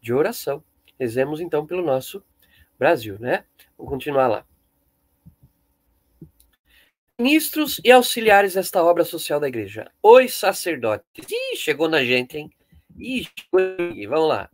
[0.00, 0.62] de oração.
[0.98, 2.22] Rezemos então pelo nosso
[2.78, 3.44] Brasil, né?
[3.76, 4.46] Vamos continuar lá
[7.18, 9.90] ministros e auxiliares desta obra social da igreja.
[10.02, 11.06] Os sacerdotes.
[11.30, 12.50] Ih, chegou na gente, hein?
[12.98, 14.50] Chegou vamos lá.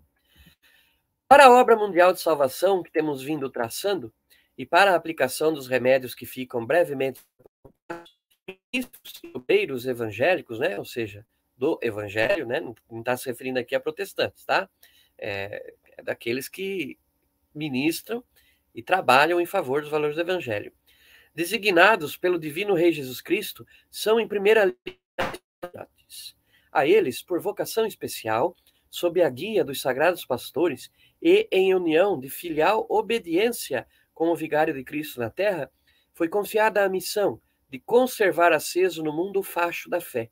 [1.28, 4.12] Para a obra mundial de salvação que temos vindo traçando
[4.56, 7.20] e para a aplicação dos remédios que ficam brevemente
[9.34, 10.78] obreiros evangélicos, né?
[10.78, 11.26] Ou seja,
[11.56, 12.60] do evangelho, né?
[12.60, 14.68] Não está se referindo aqui a protestantes, tá?
[15.16, 16.98] É, é daqueles que
[17.54, 18.24] ministram
[18.74, 20.72] e trabalham em favor dos valores do evangelho
[21.34, 25.88] designados pelo divino Rei Jesus Cristo, são em primeira linha
[26.72, 28.56] a eles, por vocação especial,
[28.90, 30.90] sob a guia dos sagrados pastores
[31.22, 35.70] e em união de filial obediência com o vigário de Cristo na terra,
[36.12, 40.30] foi confiada a missão de conservar aceso no mundo o facho da fé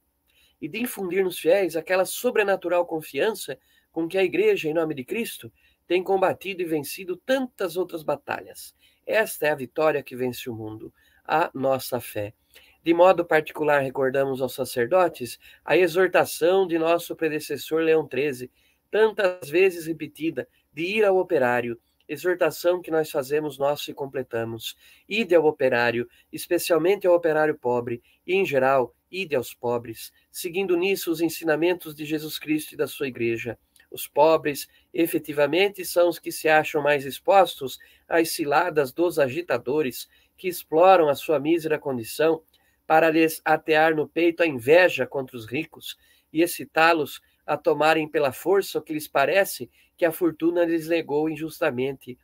[0.61, 3.59] e de infundir nos fiéis aquela sobrenatural confiança
[3.92, 5.53] com que a Igreja, em nome de Cristo,
[5.87, 8.74] tem combatido e vencido tantas outras batalhas,
[9.09, 10.92] esta é a vitória que vence o mundo,
[11.24, 12.35] a nossa fé.
[12.83, 18.51] De modo particular, recordamos aos sacerdotes a exortação de nosso predecessor Leão XIII,
[18.91, 24.77] tantas vezes repetida, de ir ao operário, exortação que nós fazemos nós e completamos.
[25.09, 31.11] Ide ao operário, especialmente ao operário pobre, e em geral, ide aos pobres, seguindo nisso
[31.11, 33.59] os ensinamentos de Jesus Cristo e da sua igreja.
[33.91, 40.49] Os pobres, efetivamente, são os que se acham mais expostos às ciladas dos agitadores, que
[40.49, 42.43] exploram a sua mísera condição
[42.88, 45.94] para lhes atear no peito a inveja contra os ricos
[46.33, 51.29] e excitá-los a tomarem pela força o que lhes parece que a fortuna lhes legou
[51.29, 52.18] injustamente.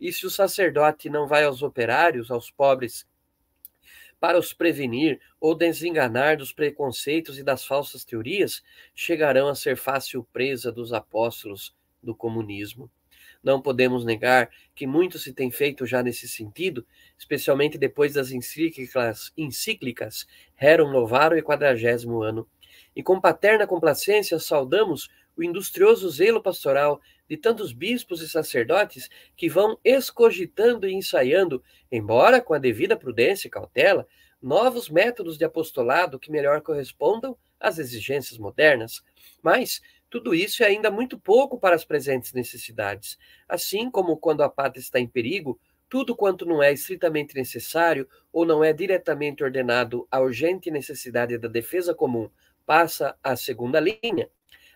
[0.00, 3.06] E se o sacerdote não vai aos operários, aos pobres,
[4.18, 8.62] para os prevenir ou desenganar dos preconceitos e das falsas teorias,
[8.94, 12.90] chegarão a ser fácil presa dos apóstolos do comunismo.
[13.42, 16.86] Não podemos negar que muito se tem feito já nesse sentido,
[17.18, 22.48] especialmente depois das encíclicas, encíclicas Rerum Novarum e Quadragésimo Ano.
[22.94, 29.48] E com paterna complacência saudamos o industrioso zelo pastoral de tantos bispos e sacerdotes que
[29.48, 34.06] vão escogitando e ensaiando, embora com a devida prudência e cautela,
[34.40, 39.02] novos métodos de apostolado que melhor correspondam às exigências modernas.
[39.42, 43.18] Mas tudo isso é ainda muito pouco para as presentes necessidades.
[43.48, 48.44] Assim como quando a pátria está em perigo, tudo quanto não é estritamente necessário ou
[48.44, 52.28] não é diretamente ordenado à urgente necessidade da defesa comum
[52.64, 54.28] passa à segunda linha.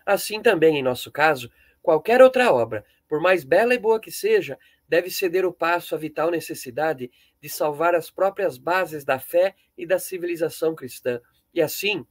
[0.05, 4.57] Assim também, em nosso caso, qualquer outra obra, por mais bela e boa que seja,
[4.87, 9.85] deve ceder o passo à vital necessidade de salvar as próprias bases da fé e
[9.85, 11.19] da civilização cristã.
[11.53, 12.05] E assim,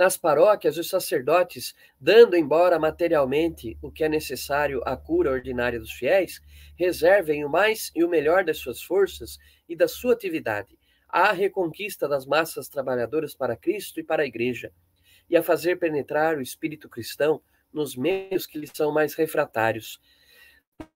[0.00, 5.92] nas paróquias, os sacerdotes, dando embora materialmente o que é necessário à cura ordinária dos
[5.92, 6.40] fiéis,
[6.74, 9.36] reservem o mais e o melhor das suas forças
[9.68, 14.72] e da sua atividade à reconquista das massas trabalhadoras para Cristo e para a Igreja,
[15.28, 20.00] e a fazer penetrar o espírito cristão nos meios que lhes são mais refratários.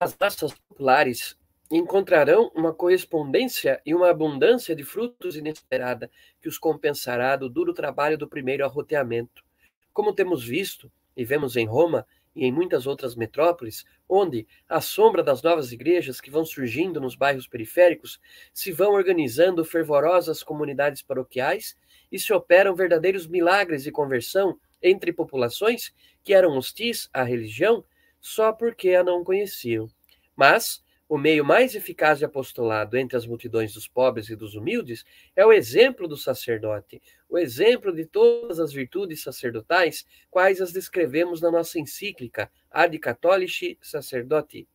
[0.00, 1.36] As massas populares
[1.70, 8.18] encontrarão uma correspondência e uma abundância de frutos inesperada que os compensará do duro trabalho
[8.18, 9.44] do primeiro arroteamento.
[9.92, 15.22] Como temos visto e vemos em Roma, e em muitas outras metrópoles, onde, à sombra
[15.22, 18.20] das novas igrejas que vão surgindo nos bairros periféricos,
[18.52, 21.76] se vão organizando fervorosas comunidades paroquiais
[22.10, 27.84] e se operam verdadeiros milagres de conversão entre populações que eram hostis à religião
[28.20, 29.88] só porque a não conheciam.
[30.36, 35.04] Mas, o meio mais eficaz de apostolado entre as multidões dos pobres e dos humildes
[35.36, 41.40] é o exemplo do sacerdote, o exemplo de todas as virtudes sacerdotais, quais as descrevemos
[41.40, 44.66] na nossa encíclica Ad Catholici Sacerdoti.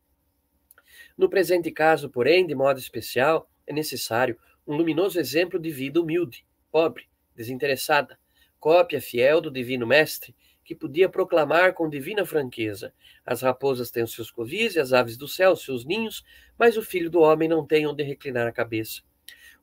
[1.17, 4.37] No presente caso, porém, de modo especial, é necessário
[4.67, 8.19] um luminoso exemplo de vida humilde, pobre, desinteressada,
[8.59, 10.35] cópia fiel do Divino Mestre,
[10.69, 12.93] que podia proclamar com divina franqueza:
[13.25, 16.23] As raposas têm os seus covis e as aves do céu os seus ninhos,
[16.59, 19.01] mas o filho do homem não tem onde reclinar a cabeça.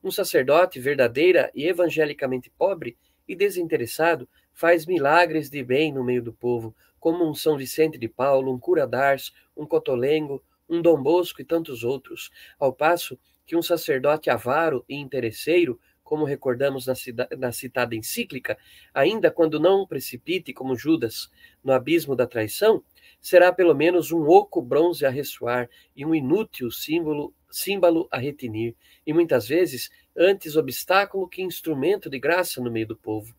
[0.03, 6.33] Um sacerdote verdadeira e evangelicamente pobre e desinteressado faz milagres de bem no meio do
[6.33, 11.41] povo, como um São Vicente de Paulo, um Cura d'Ars, um Cotolengo, um Dom Bosco
[11.41, 12.29] e tantos outros,
[12.59, 16.93] ao passo que um sacerdote avaro e interesseiro como recordamos na,
[17.37, 18.57] na, citada encíclica,
[18.93, 21.29] ainda quando não precipite como Judas
[21.61, 22.81] no abismo da traição,
[23.19, 28.73] será pelo menos um oco bronze a ressoar e um inútil símbolo, símbolo a retinir,
[29.05, 33.35] e muitas vezes antes obstáculo que instrumento de graça no meio do povo.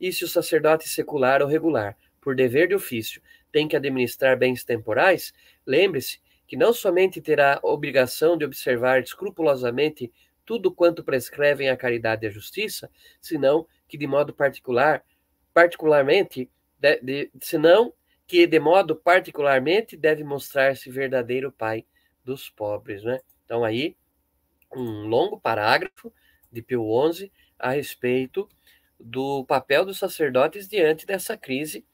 [0.00, 4.62] E se o sacerdote secular ou regular, por dever de ofício, tem que administrar bens
[4.62, 5.32] temporais,
[5.66, 10.12] lembre-se que não somente terá obrigação de observar escrupulosamente
[10.44, 12.90] tudo quanto prescrevem a caridade e a justiça,
[13.20, 15.04] senão que de modo particular,
[15.52, 17.92] particularmente, de, de, senão
[18.26, 21.84] que de modo particularmente deve mostrar-se verdadeiro pai
[22.24, 23.20] dos pobres, né?
[23.44, 23.96] Então aí
[24.74, 26.12] um longo parágrafo
[26.50, 28.48] de Pio XI a respeito
[28.98, 31.84] do papel dos sacerdotes diante dessa crise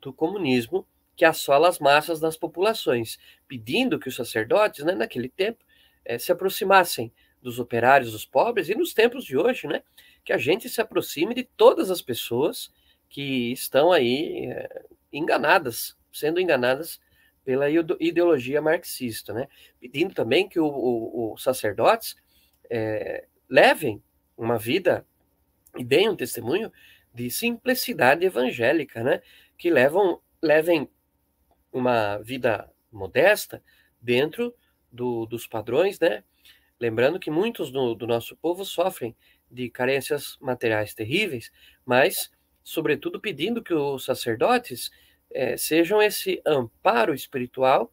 [0.00, 0.86] do comunismo
[1.16, 5.62] que assola as massas das populações, pedindo que os sacerdotes, né, naquele tempo,
[6.04, 7.12] eh, se aproximassem
[7.42, 9.82] dos operários, dos pobres, e nos tempos de hoje, né,
[10.24, 12.70] que a gente se aproxime de todas as pessoas
[13.08, 17.00] que estão aí é, enganadas, sendo enganadas
[17.44, 17.66] pela
[17.98, 19.48] ideologia marxista, né,
[19.80, 22.16] pedindo também que os sacerdotes
[22.68, 24.02] é, levem
[24.36, 25.04] uma vida
[25.76, 26.70] e deem um testemunho
[27.12, 29.22] de simplicidade evangélica, né,
[29.56, 30.88] que levam, levem
[31.72, 33.62] uma vida modesta
[34.00, 34.54] dentro
[34.92, 36.22] do, dos padrões, né,
[36.80, 39.14] Lembrando que muitos do, do nosso povo sofrem
[39.50, 41.52] de carências materiais terríveis,
[41.84, 42.30] mas,
[42.64, 44.90] sobretudo, pedindo que os sacerdotes
[45.30, 47.92] é, sejam esse amparo espiritual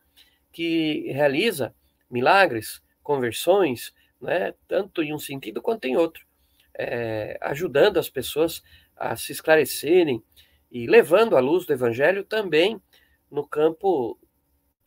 [0.52, 1.76] que realiza
[2.10, 6.26] milagres, conversões, né, tanto em um sentido quanto em outro,
[6.74, 8.64] é, ajudando as pessoas
[8.96, 10.24] a se esclarecerem
[10.72, 12.82] e levando a luz do Evangelho também
[13.30, 14.18] no campo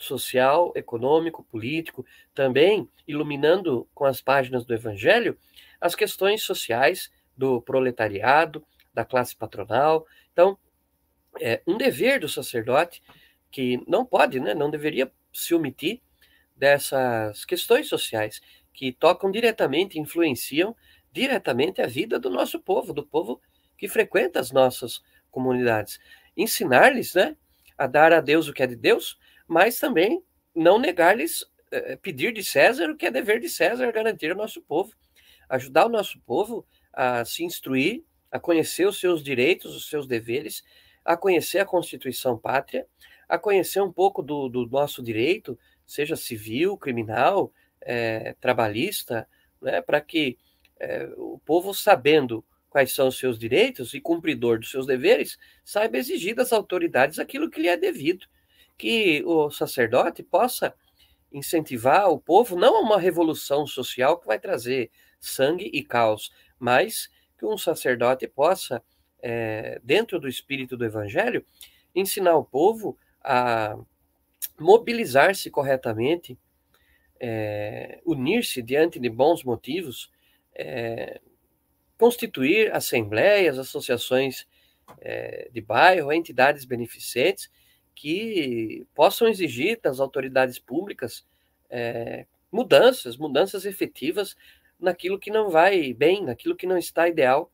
[0.00, 5.36] social, econômico, político, também iluminando com as páginas do Evangelho
[5.80, 10.06] as questões sociais do proletariado, da classe patronal.
[10.32, 10.58] Então,
[11.40, 13.02] é um dever do sacerdote
[13.50, 16.00] que não pode, né, não deveria se omitir
[16.56, 18.40] dessas questões sociais
[18.72, 20.74] que tocam diretamente, influenciam
[21.12, 23.40] diretamente a vida do nosso povo, do povo
[23.76, 25.98] que frequenta as nossas comunidades.
[26.36, 27.36] Ensinar-lhes, né,
[27.76, 29.18] a dar a Deus o que é de Deus,
[29.50, 30.22] mas também
[30.54, 34.62] não negar-lhes, eh, pedir de César o que é dever de César, garantir ao nosso
[34.62, 34.94] povo,
[35.48, 40.62] ajudar o nosso povo a se instruir, a conhecer os seus direitos, os seus deveres,
[41.04, 42.86] a conhecer a Constituição Pátria,
[43.28, 49.26] a conhecer um pouco do, do nosso direito, seja civil, criminal, é, trabalhista,
[49.60, 50.38] né, para que
[50.78, 55.98] é, o povo, sabendo quais são os seus direitos e cumpridor dos seus deveres, saiba
[55.98, 58.28] exigir das autoridades aquilo que lhe é devido.
[58.80, 60.74] Que o sacerdote possa
[61.30, 67.10] incentivar o povo não a uma revolução social que vai trazer sangue e caos, mas
[67.38, 68.82] que um sacerdote possa,
[69.20, 71.44] é, dentro do espírito do evangelho,
[71.94, 73.76] ensinar o povo a
[74.58, 76.38] mobilizar-se corretamente,
[77.20, 80.10] é, unir-se diante de bons motivos,
[80.54, 81.20] é,
[81.98, 84.48] constituir assembleias, associações
[85.52, 87.50] de bairro, entidades beneficentes
[87.94, 91.26] que possam exigir das autoridades públicas
[91.68, 94.36] é, mudanças, mudanças efetivas
[94.78, 97.52] naquilo que não vai bem, naquilo que não está ideal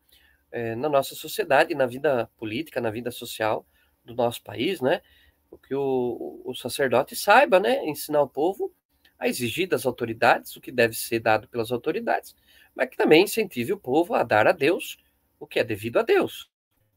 [0.51, 3.67] é, na nossa sociedade, na vida política, na vida social
[4.05, 5.03] do nosso país, né?
[5.51, 7.85] O que o, o sacerdote saiba, né?
[7.85, 8.73] Ensinar o povo
[9.19, 12.35] a exigir das autoridades o que deve ser dado pelas autoridades
[12.77, 14.99] mas que também incentive o povo a dar a Deus
[15.41, 16.51] o que é devido a Deus,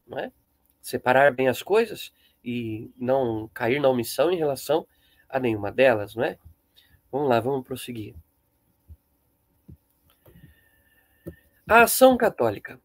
[0.06, 0.32] não é?
[0.82, 2.12] Separar bem as coisas
[2.44, 4.88] e não cair na omissão em relação
[5.28, 6.38] a nenhuma delas, não é?
[7.12, 8.16] Vamos lá, vamos prosseguir.
[11.68, 12.80] A ação católica.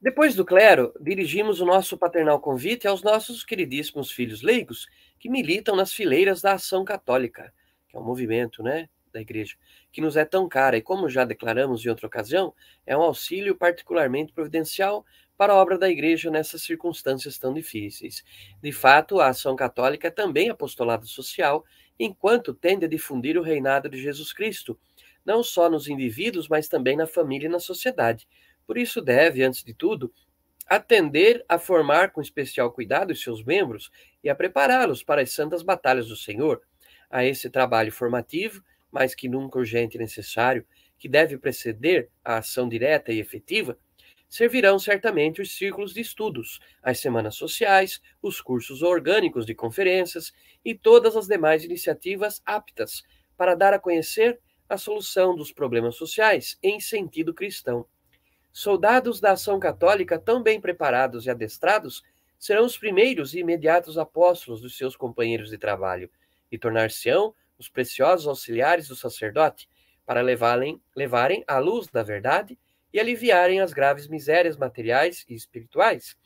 [0.00, 4.88] Depois do clero, dirigimos o nosso paternal convite aos nossos queridíssimos filhos leigos
[5.18, 7.52] que militam nas fileiras da ação católica,
[7.86, 9.56] que é um movimento, né, da igreja,
[9.92, 12.54] que nos é tão cara e, como já declaramos em outra ocasião,
[12.86, 15.04] é um auxílio particularmente providencial
[15.40, 18.22] para a obra da igreja nessas circunstâncias tão difíceis.
[18.62, 21.64] De fato, a ação católica é também apostolado social,
[21.98, 24.78] enquanto tende a difundir o reinado de Jesus Cristo,
[25.24, 28.28] não só nos indivíduos, mas também na família e na sociedade.
[28.66, 30.12] Por isso, deve, antes de tudo,
[30.66, 33.90] atender a formar com especial cuidado os seus membros
[34.22, 36.60] e a prepará-los para as santas batalhas do Senhor.
[37.10, 40.66] A esse trabalho formativo mais que nunca urgente e necessário,
[40.98, 43.78] que deve preceder a ação direta e efetiva,
[44.30, 50.32] servirão certamente os círculos de estudos, as semanas sociais, os cursos orgânicos de conferências
[50.64, 53.02] e todas as demais iniciativas aptas
[53.36, 57.84] para dar a conhecer a solução dos problemas sociais em sentido cristão.
[58.52, 62.02] Soldados da ação católica tão bem preparados e adestrados
[62.38, 66.08] serão os primeiros e imediatos apóstolos dos seus companheiros de trabalho
[66.52, 69.68] e tornar-se-ão os preciosos auxiliares do sacerdote,
[70.06, 72.58] para levarem, levarem a luz da verdade
[72.92, 76.16] e aliviarem as graves misérias materiais e espirituais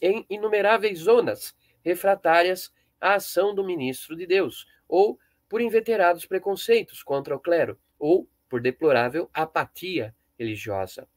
[0.00, 7.34] em inumeráveis zonas refratárias à ação do ministro de Deus, ou por inveterados preconceitos contra
[7.34, 11.08] o clero, ou por deplorável apatia religiosa.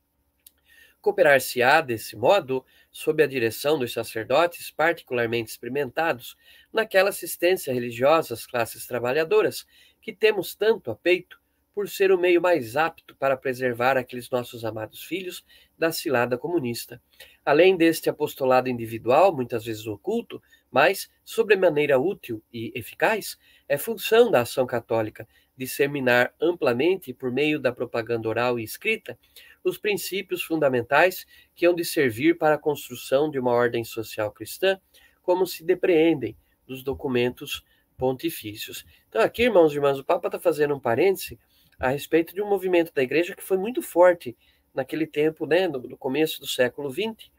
[1.02, 6.36] Cooperar-se-á, desse modo, sob a direção dos sacerdotes particularmente experimentados
[6.74, 9.66] naquela assistência religiosa às classes trabalhadoras,
[10.02, 11.39] que temos tanto a peito,
[11.80, 15.46] por ser o meio mais apto para preservar aqueles nossos amados filhos
[15.78, 17.02] da cilada comunista.
[17.46, 24.42] Além deste apostolado individual, muitas vezes oculto, mas sobremaneira útil e eficaz, é função da
[24.42, 25.26] ação católica
[25.56, 29.18] disseminar amplamente, por meio da propaganda oral e escrita,
[29.64, 31.26] os princípios fundamentais
[31.56, 34.78] que hão de servir para a construção de uma ordem social cristã,
[35.22, 36.36] como se depreendem
[36.68, 37.64] dos documentos
[37.98, 38.86] pontifícios.
[39.08, 41.40] Então, aqui, irmãos e irmãs, o Papa está fazendo um parêntese
[41.80, 44.36] a respeito de um movimento da igreja que foi muito forte
[44.74, 47.30] naquele tempo, né, no, no começo do século XX,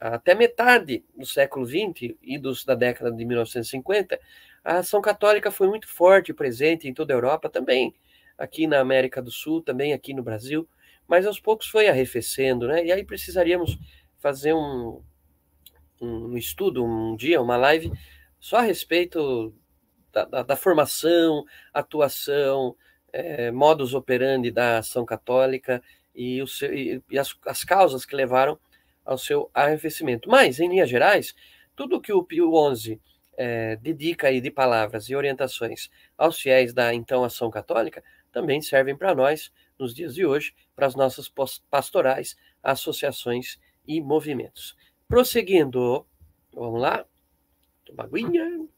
[0.00, 4.20] até metade do século XX e dos, da década de 1950,
[4.64, 7.94] a ação católica foi muito forte, presente em toda a Europa, também
[8.36, 10.68] aqui na América do Sul, também aqui no Brasil
[11.08, 12.84] mas aos poucos foi arrefecendo, né?
[12.84, 13.78] E aí precisaríamos
[14.18, 15.02] fazer um,
[16.00, 17.90] um estudo, um dia, uma live,
[18.38, 19.54] só a respeito
[20.12, 22.76] da, da, da formação, atuação,
[23.12, 25.82] é, modus operandi da ação católica
[26.14, 28.58] e, o seu, e, e as, as causas que levaram
[29.04, 30.28] ao seu arrefecimento.
[30.28, 31.34] Mas, em linhas gerais,
[31.74, 33.00] tudo que o Pio XI
[33.36, 38.02] é, dedica aí de palavras e orientações aos fiéis da então ação católica
[38.32, 41.32] também servem para nós nos dias de hoje para as nossas
[41.70, 44.76] pastorais, associações e movimentos.
[45.06, 46.06] Prosseguindo,
[46.52, 47.06] vamos lá,
[47.84, 48.68] toma aguinha.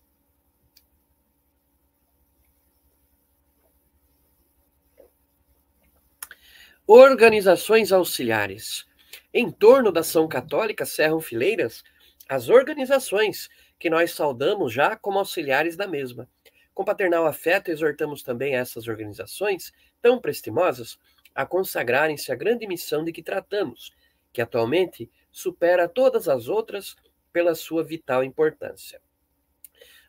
[6.92, 8.84] Organizações auxiliares.
[9.32, 11.84] Em torno da ação católica cerram fileiras
[12.28, 16.28] as organizações que nós saudamos já como auxiliares da mesma.
[16.74, 19.72] Com paternal afeto, exortamos também essas organizações
[20.02, 20.98] tão prestimosas
[21.32, 23.92] a consagrarem-se à grande missão de que tratamos,
[24.32, 26.96] que atualmente supera todas as outras
[27.32, 29.00] pela sua vital importância.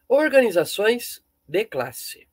[0.10, 2.28] Organizações de classe.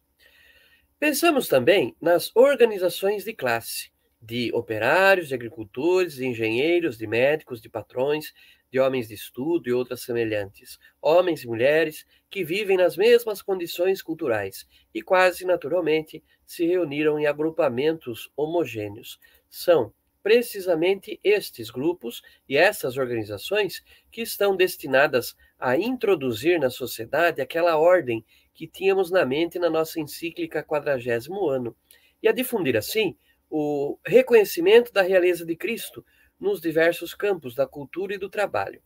[0.99, 3.91] Pensamos também nas organizações de classe,
[4.21, 8.33] de operários, de agricultores, de engenheiros, de médicos, de patrões,
[8.71, 14.03] de homens de estudo e outras semelhantes, homens e mulheres que vivem nas mesmas condições
[14.03, 19.19] culturais e quase naturalmente se reuniram em agrupamentos homogêneos.
[19.49, 19.93] São
[20.23, 28.25] precisamente estes grupos e essas organizações que estão destinadas a introduzir na sociedade aquela ordem
[28.53, 31.75] que tínhamos na mente na nossa encíclica quadragésimo ano,
[32.23, 33.17] e a difundir assim
[33.51, 36.05] o reconhecimento da realeza de Cristo
[36.39, 38.83] nos diversos campos da cultura e do trabalho.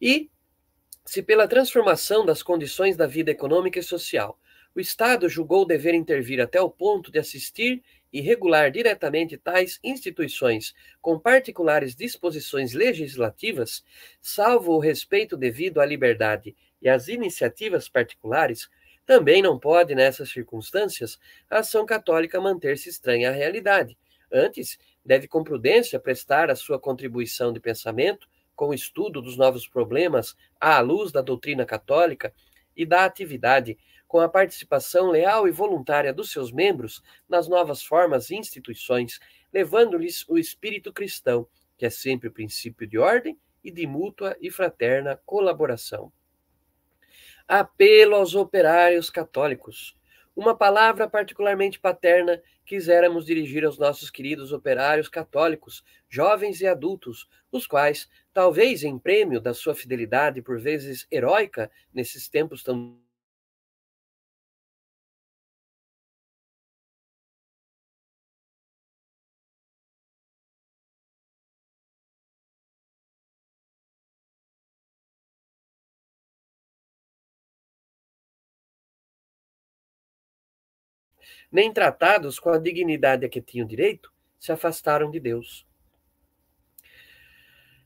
[0.00, 0.30] E,
[1.04, 4.38] se pela transformação das condições da vida econômica e social,
[4.74, 10.74] o Estado julgou dever intervir até o ponto de assistir e regular diretamente tais instituições
[11.00, 13.84] com particulares disposições legislativas,
[14.20, 18.68] salvo o respeito devido à liberdade e às iniciativas particulares,
[19.04, 21.18] também não pode, nessas circunstâncias,
[21.50, 23.98] a ação católica manter-se estranha à realidade.
[24.30, 29.66] Antes, deve com prudência prestar a sua contribuição de pensamento com o estudo dos novos
[29.66, 32.32] problemas à luz da doutrina católica
[32.76, 33.76] e da atividade
[34.06, 39.18] com a participação leal e voluntária dos seus membros nas novas formas e instituições,
[39.52, 44.50] levando-lhes o espírito cristão, que é sempre o princípio de ordem e de mútua e
[44.50, 46.12] fraterna colaboração.
[47.46, 49.96] Apelo aos operários católicos.
[50.34, 57.66] Uma palavra particularmente paterna quiséramos dirigir aos nossos queridos operários católicos, jovens e adultos, os
[57.66, 62.98] quais, talvez em prêmio da sua fidelidade por vezes heróica nesses tempos tão
[81.52, 85.66] nem tratados com a dignidade a que tinham direito, se afastaram de Deus.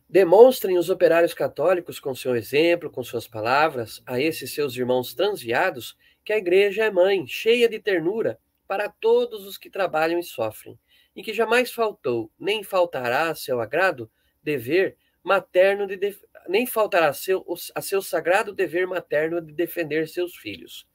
[0.09, 5.97] Demonstrem os operários católicos com seu exemplo, com suas palavras, a esses seus irmãos transviados,
[6.25, 8.39] que a igreja é mãe, cheia de ternura
[8.69, 10.79] para todos os que trabalham e sofrem,
[11.14, 14.11] e que jamais faltou, nem faltará a seu agrado
[14.43, 16.23] dever materno de def...
[16.49, 17.45] nem faltará a seu,
[17.75, 20.87] a seu sagrado dever materno de defender seus filhos.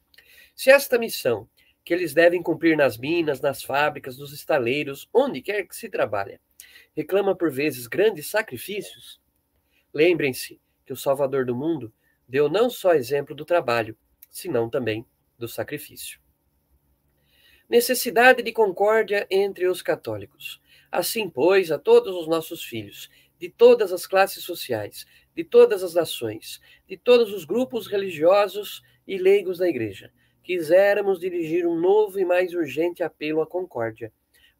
[0.55, 1.49] Se esta missão
[1.83, 6.39] que eles devem cumprir nas minas, nas fábricas, nos estaleiros, onde quer que se trabalhe.
[6.95, 9.19] Reclama por vezes grandes sacrifícios.
[9.93, 11.91] Lembrem-se que o Salvador do mundo
[12.27, 13.97] deu não só exemplo do trabalho,
[14.29, 15.05] senão também
[15.37, 16.19] do sacrifício.
[17.67, 20.61] Necessidade de concórdia entre os católicos.
[20.91, 23.09] Assim, pois, a todos os nossos filhos,
[23.39, 25.05] de todas as classes sociais,
[25.35, 30.11] de todas as nações, de todos os grupos religiosos e leigos da Igreja,
[30.51, 34.11] quiséramos dirigir um novo e mais urgente apelo à concórdia.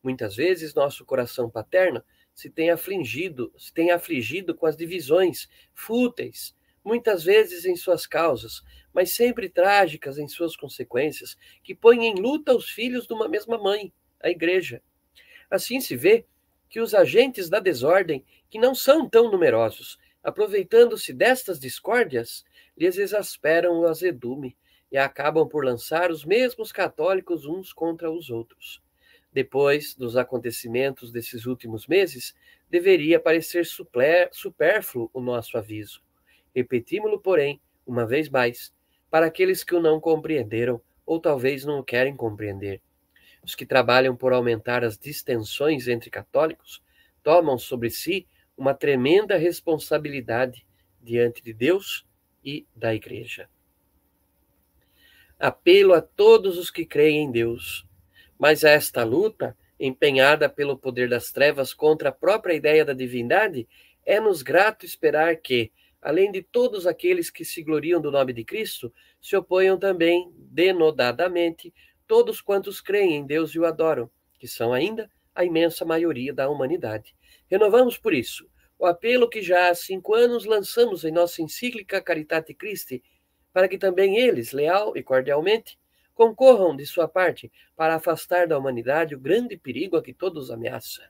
[0.02, 2.02] Muitas vezes nosso coração paterno
[2.34, 8.62] se tem afligido, se tem afligido com as divisões fúteis, muitas vezes em suas causas,
[8.94, 13.58] mas sempre trágicas em suas consequências, que põem em luta os filhos de uma mesma
[13.58, 14.82] mãe, a igreja.
[15.50, 16.26] Assim se vê
[16.70, 22.46] que os agentes da desordem, que não são tão numerosos, aproveitando-se destas discórdias,
[22.78, 24.56] lhes exasperam o azedume,
[24.92, 28.82] e acabam por lançar os mesmos católicos uns contra os outros.
[29.32, 32.36] Depois dos acontecimentos desses últimos meses,
[32.70, 36.02] deveria parecer supérfluo o nosso aviso.
[36.54, 38.74] Repetimos-lo, porém, uma vez mais,
[39.10, 42.82] para aqueles que o não compreenderam ou talvez não o querem compreender.
[43.42, 46.82] Os que trabalham por aumentar as distensões entre católicos
[47.24, 48.28] tomam sobre si
[48.58, 50.66] uma tremenda responsabilidade
[51.02, 52.06] diante de Deus
[52.44, 53.50] e da Igreja
[55.42, 57.84] apelo a todos os que creem em Deus.
[58.38, 63.68] Mas esta luta, empenhada pelo poder das trevas contra a própria ideia da divindade,
[64.06, 68.94] é-nos grato esperar que, além de todos aqueles que se gloriam do nome de Cristo,
[69.20, 71.74] se oponham também, denodadamente,
[72.08, 76.50] todos quantos creem em Deus e o adoram, que são ainda a imensa maioria da
[76.50, 77.16] humanidade.
[77.50, 82.54] Renovamos, por isso, o apelo que já há cinco anos lançamos em nossa encíclica Caritate
[82.54, 83.04] Christi,
[83.54, 85.78] para que também eles, leal e cordialmente,
[86.14, 91.10] concorram de sua parte para afastar da humanidade o grande perigo a que todos ameaça.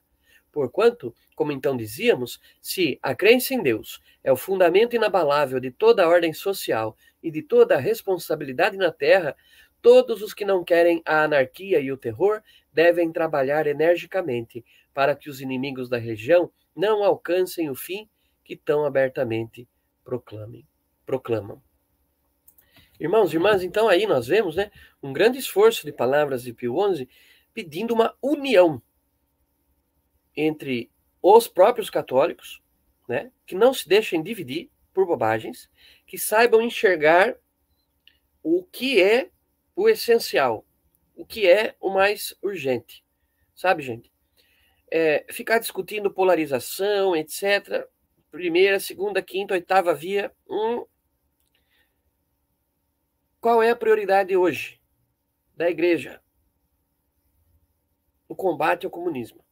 [0.51, 6.03] Porquanto, como então dizíamos, se a crença em Deus é o fundamento inabalável de toda
[6.03, 9.35] a ordem social e de toda a responsabilidade na terra,
[9.81, 14.63] todos os que não querem a anarquia e o terror devem trabalhar energicamente
[14.93, 18.09] para que os inimigos da região não alcancem o fim
[18.43, 19.67] que tão abertamente
[20.03, 20.67] proclamem,
[21.05, 21.61] proclamam.
[23.01, 24.69] Irmãos e irmãs, então aí nós vemos, né,
[25.01, 27.09] um grande esforço de palavras de Pio XI
[27.51, 28.79] pedindo uma união
[30.37, 32.61] entre os próprios católicos,
[33.09, 35.67] né, que não se deixem dividir por bobagens,
[36.05, 37.35] que saibam enxergar
[38.43, 39.31] o que é
[39.75, 40.63] o essencial,
[41.15, 43.03] o que é o mais urgente.
[43.55, 44.11] Sabe, gente?
[44.91, 47.83] É, ficar discutindo polarização, etc.
[48.29, 50.31] Primeira, segunda, quinta, oitava via.
[50.47, 50.85] Hum.
[53.41, 54.79] Qual é a prioridade hoje
[55.57, 56.21] da igreja?
[58.27, 59.43] O combate ao comunismo.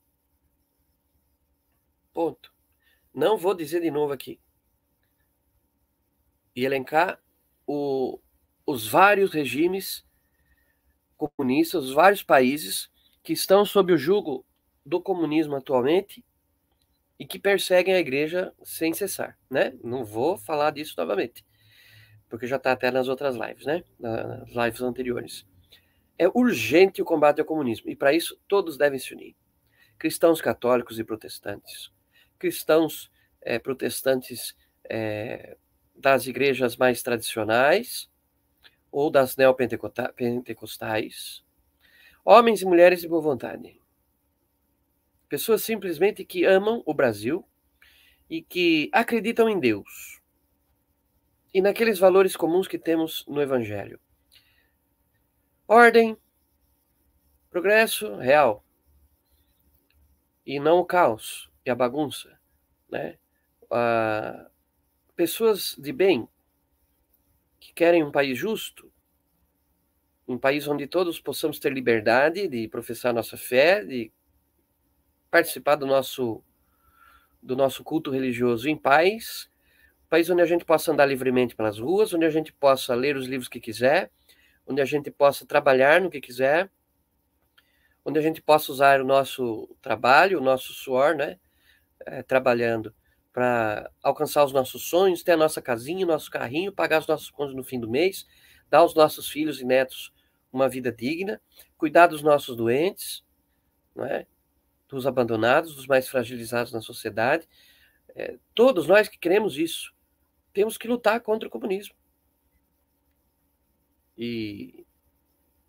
[2.13, 2.53] Ponto.
[3.11, 4.39] Não vou dizer de novo aqui.
[6.55, 7.19] E elencar
[7.65, 8.19] o,
[8.63, 10.05] os vários regimes
[11.17, 12.91] comunistas, os vários países
[13.23, 14.45] que estão sob o jugo
[14.85, 16.23] do comunismo atualmente
[17.17, 19.75] e que perseguem a igreja sem cessar, né?
[19.83, 21.43] Não vou falar disso novamente,
[22.29, 23.83] porque já está até nas outras lives, né?
[23.99, 25.47] Nas lives anteriores.
[26.17, 29.35] É urgente o combate ao comunismo e para isso todos devem se unir.
[29.97, 31.91] Cristãos católicos e protestantes,
[32.37, 33.11] cristãos
[33.41, 34.55] é, protestantes
[34.89, 35.57] é,
[35.95, 38.09] das igrejas mais tradicionais
[38.91, 41.43] ou das neopentecostais,
[42.23, 43.81] homens e mulheres de boa vontade,
[45.27, 47.43] pessoas simplesmente que amam o Brasil
[48.29, 50.18] e que acreditam em Deus
[51.53, 53.99] e naqueles valores comuns que temos no Evangelho:
[55.67, 56.17] ordem,
[57.49, 58.63] progresso real
[60.45, 62.39] e não o caos e a bagunça,
[62.89, 63.17] né?
[63.71, 64.49] Ah,
[65.15, 66.27] pessoas de bem
[67.59, 68.91] que querem um país justo,
[70.27, 74.11] um país onde todos possamos ter liberdade de professar nossa fé, de
[75.29, 76.43] participar do nosso
[77.41, 79.48] do nosso culto religioso em paz,
[80.09, 83.27] país onde a gente possa andar livremente pelas ruas, onde a gente possa ler os
[83.27, 84.11] livros que quiser,
[84.67, 86.69] onde a gente possa trabalhar no que quiser,
[88.03, 91.37] onde a gente possa usar o nosso trabalho, o nosso suor, né,
[92.05, 92.93] é, trabalhando
[93.31, 97.29] para alcançar os nossos sonhos, ter a nossa casinha, o nosso carrinho, pagar os nossos
[97.29, 98.25] contas no fim do mês,
[98.69, 100.11] dar aos nossos filhos e netos
[100.51, 101.39] uma vida digna,
[101.77, 103.23] cuidar dos nossos doentes,
[103.95, 104.25] não é?
[104.87, 107.47] dos abandonados, dos mais fragilizados na sociedade.
[108.15, 109.93] É, todos nós que queremos isso,
[110.53, 111.95] temos que lutar contra o comunismo.
[114.17, 114.85] E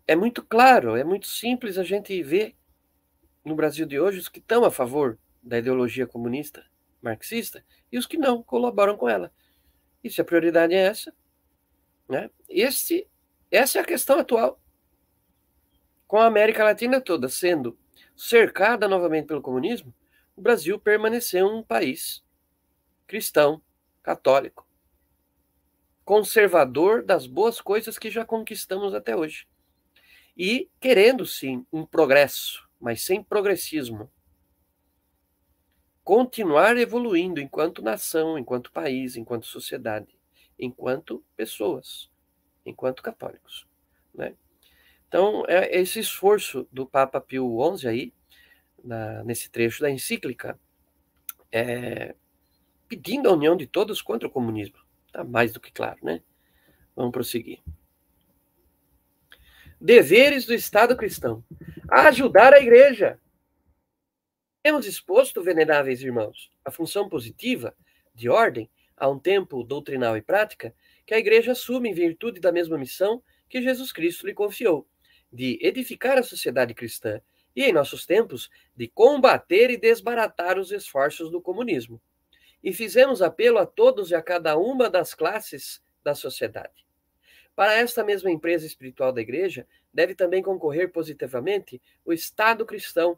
[0.07, 2.55] é muito claro, é muito simples a gente ver
[3.45, 6.65] no Brasil de hoje os que estão a favor da ideologia comunista
[7.01, 9.31] marxista e os que não colaboram com ela.
[10.03, 11.13] E se a prioridade é essa,
[12.07, 12.29] né?
[12.47, 13.07] Esse,
[13.49, 14.61] essa é a questão atual.
[16.07, 17.77] Com a América Latina toda sendo
[18.15, 19.93] cercada novamente pelo comunismo,
[20.35, 22.23] o Brasil permaneceu um país
[23.07, 23.61] cristão,
[24.01, 24.65] católico,
[26.11, 29.47] conservador das boas coisas que já conquistamos até hoje.
[30.35, 34.11] E querendo sim um progresso, mas sem progressismo,
[36.03, 40.19] continuar evoluindo enquanto nação, enquanto país, enquanto sociedade,
[40.59, 42.11] enquanto pessoas,
[42.65, 43.65] enquanto católicos,
[44.13, 44.35] né?
[45.07, 48.13] Então, é esse esforço do Papa Pio XI aí,
[48.83, 50.59] na, nesse trecho da encíclica,
[51.49, 52.15] é,
[52.89, 54.90] pedindo a união de todos contra o comunismo.
[55.11, 56.23] Está mais do que claro, né?
[56.95, 57.59] Vamos prosseguir.
[59.79, 61.43] Deveres do Estado cristão:
[61.89, 63.19] ajudar a igreja
[64.63, 67.75] temos exposto, veneráveis irmãos, a função positiva,
[68.13, 72.51] de ordem, a um tempo doutrinal e prática, que a Igreja assume em virtude da
[72.51, 74.87] mesma missão que Jesus Cristo lhe confiou,
[75.33, 77.19] de edificar a sociedade cristã
[77.55, 81.99] e, em nossos tempos, de combater e desbaratar os esforços do comunismo.
[82.63, 86.85] E fizemos apelo a todos e a cada uma das classes da sociedade.
[87.55, 93.17] Para esta mesma empresa espiritual da Igreja, deve também concorrer positivamente o Estado cristão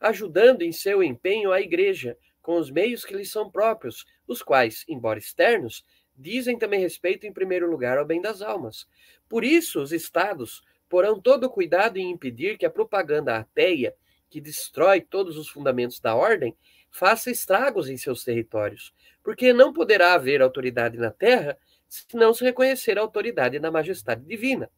[0.00, 4.84] ajudando em seu empenho a Igreja com os meios que lhe são próprios, os quais,
[4.88, 5.84] embora externos,
[6.16, 8.86] dizem também respeito em primeiro lugar ao bem das almas.
[9.28, 13.94] Por isso, os Estados porão todo o cuidado em impedir que a propaganda ateia,
[14.28, 16.56] que destrói todos os fundamentos da ordem,
[16.92, 22.44] faça estragos em seus territórios, porque não poderá haver autoridade na terra se não se
[22.44, 24.70] reconhecer a autoridade da majestade divina.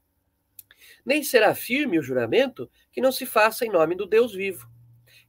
[1.04, 4.72] Nem será firme o juramento que não se faça em nome do Deus vivo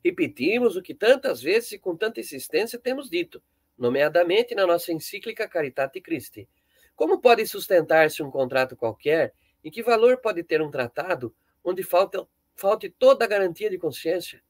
[0.05, 3.41] repetimos o que tantas vezes e com tanta insistência temos dito,
[3.75, 6.47] nomeadamente na nossa encíclica Caritate Christi.
[6.95, 9.33] Como pode sustentar-se um contrato qualquer?
[9.63, 12.23] Em que valor pode ter um tratado onde falta,
[12.55, 14.43] falte toda a garantia de consciência?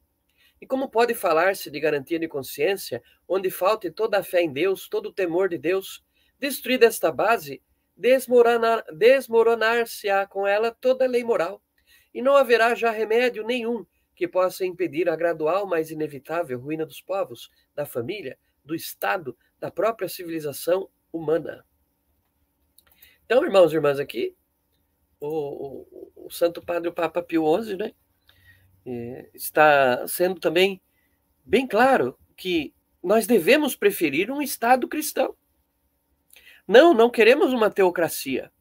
[0.60, 4.88] E como pode falar-se de garantia de consciência onde falte toda a fé em Deus,
[4.88, 6.04] todo o temor de Deus?
[6.38, 7.62] Destruída esta base,
[7.96, 11.62] desmoronar-se-á desmoronar com ela toda a lei moral,
[12.12, 13.84] e não haverá já remédio nenhum
[14.14, 19.70] que possa impedir a gradual, mas inevitável ruína dos povos, da família, do Estado, da
[19.70, 21.64] própria civilização humana.
[23.26, 24.34] Então, irmãos e irmãs, aqui,
[25.20, 27.92] o, o, o Santo Padre o Papa Pio XI, né,
[28.86, 30.80] é, está sendo também
[31.44, 32.72] bem claro que
[33.02, 35.36] nós devemos preferir um Estado cristão.
[36.66, 38.52] Não, não queremos uma teocracia.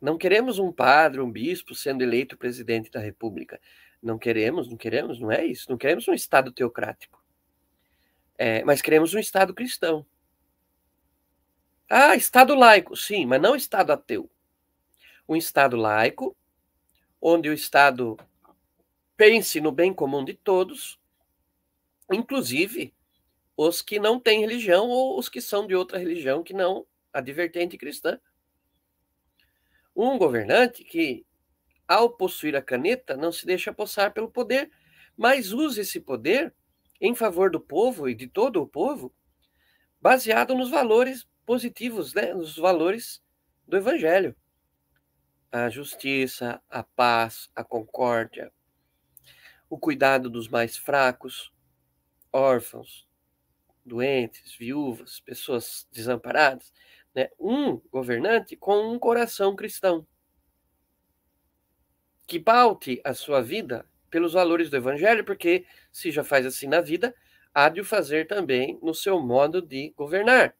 [0.00, 3.60] Não queremos um padre, um bispo sendo eleito presidente da República.
[4.02, 5.70] Não queremos, não queremos, não é isso.
[5.70, 7.22] Não queremos um Estado teocrático.
[8.36, 10.04] É, mas queremos um Estado cristão.
[11.88, 14.28] Ah, Estado laico, sim, mas não Estado ateu.
[15.28, 16.36] Um Estado laico,
[17.20, 18.16] onde o Estado
[19.22, 20.98] pense no bem comum de todos,
[22.10, 22.92] inclusive
[23.56, 27.20] os que não têm religião ou os que são de outra religião que não a
[27.20, 28.18] divertente cristã.
[29.94, 31.24] Um governante que,
[31.86, 34.72] ao possuir a caneta, não se deixa apossar pelo poder,
[35.16, 36.52] mas usa esse poder
[37.00, 39.14] em favor do povo e de todo o povo,
[40.00, 42.34] baseado nos valores positivos, né?
[42.34, 43.22] nos valores
[43.68, 44.34] do Evangelho.
[45.52, 48.52] A justiça, a paz, a concórdia,
[49.72, 51.50] o cuidado dos mais fracos,
[52.30, 53.08] órfãos,
[53.82, 56.70] doentes, viúvas, pessoas desamparadas,
[57.14, 57.30] né?
[57.40, 60.06] um governante com um coração cristão,
[62.26, 66.82] que paute a sua vida pelos valores do evangelho, porque se já faz assim na
[66.82, 67.14] vida,
[67.54, 70.54] há de o fazer também no seu modo de governar.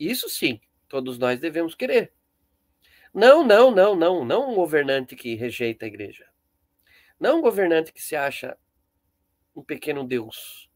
[0.00, 2.12] Isso sim, todos nós devemos querer.
[3.14, 6.28] Não, não, não, não, não um governante que rejeita a igreja.
[7.18, 8.56] Não um governante que se acha
[9.54, 10.68] um pequeno Deus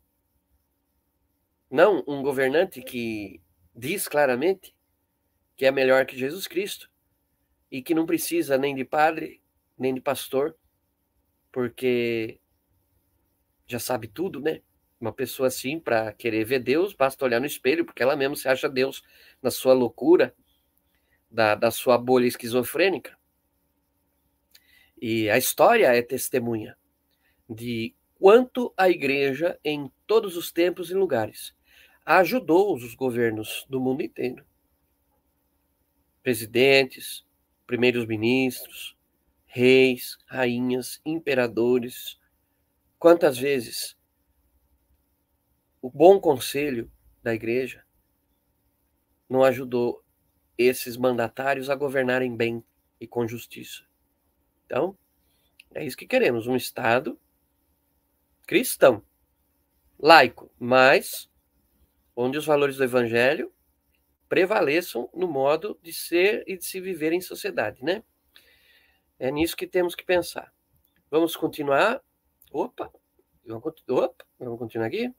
[1.72, 3.40] não um governante que
[3.74, 4.76] diz claramente
[5.56, 6.90] que é melhor que Jesus Cristo
[7.70, 9.42] e que não precisa nem de padre,
[9.78, 10.54] nem de pastor,
[11.50, 12.38] porque
[13.66, 14.60] já sabe tudo, né?
[15.00, 18.46] Uma pessoa assim, para querer ver Deus, basta olhar no espelho, porque ela mesmo se
[18.46, 19.02] acha Deus
[19.40, 20.34] na sua loucura,
[21.30, 23.18] da, da sua bolha esquizofrênica.
[25.04, 26.78] E a história é testemunha
[27.50, 31.56] de quanto a igreja, em todos os tempos e lugares,
[32.06, 34.46] ajudou os governos do mundo inteiro.
[36.22, 37.26] Presidentes,
[37.66, 38.96] primeiros ministros,
[39.44, 42.16] reis, rainhas, imperadores.
[42.96, 43.98] Quantas vezes
[45.80, 46.88] o bom conselho
[47.20, 47.84] da igreja
[49.28, 50.04] não ajudou
[50.56, 52.64] esses mandatários a governarem bem
[53.00, 53.90] e com justiça?
[54.72, 54.96] Então,
[55.74, 57.20] é isso que queremos: um Estado
[58.46, 59.04] cristão,
[59.98, 61.30] laico, mas
[62.16, 63.52] onde os valores do evangelho
[64.30, 68.02] prevaleçam no modo de ser e de se viver em sociedade, né?
[69.18, 70.50] É nisso que temos que pensar.
[71.10, 72.02] Vamos continuar.
[72.50, 72.90] Opa!
[73.44, 75.14] Vamos, opa, vamos continuar aqui?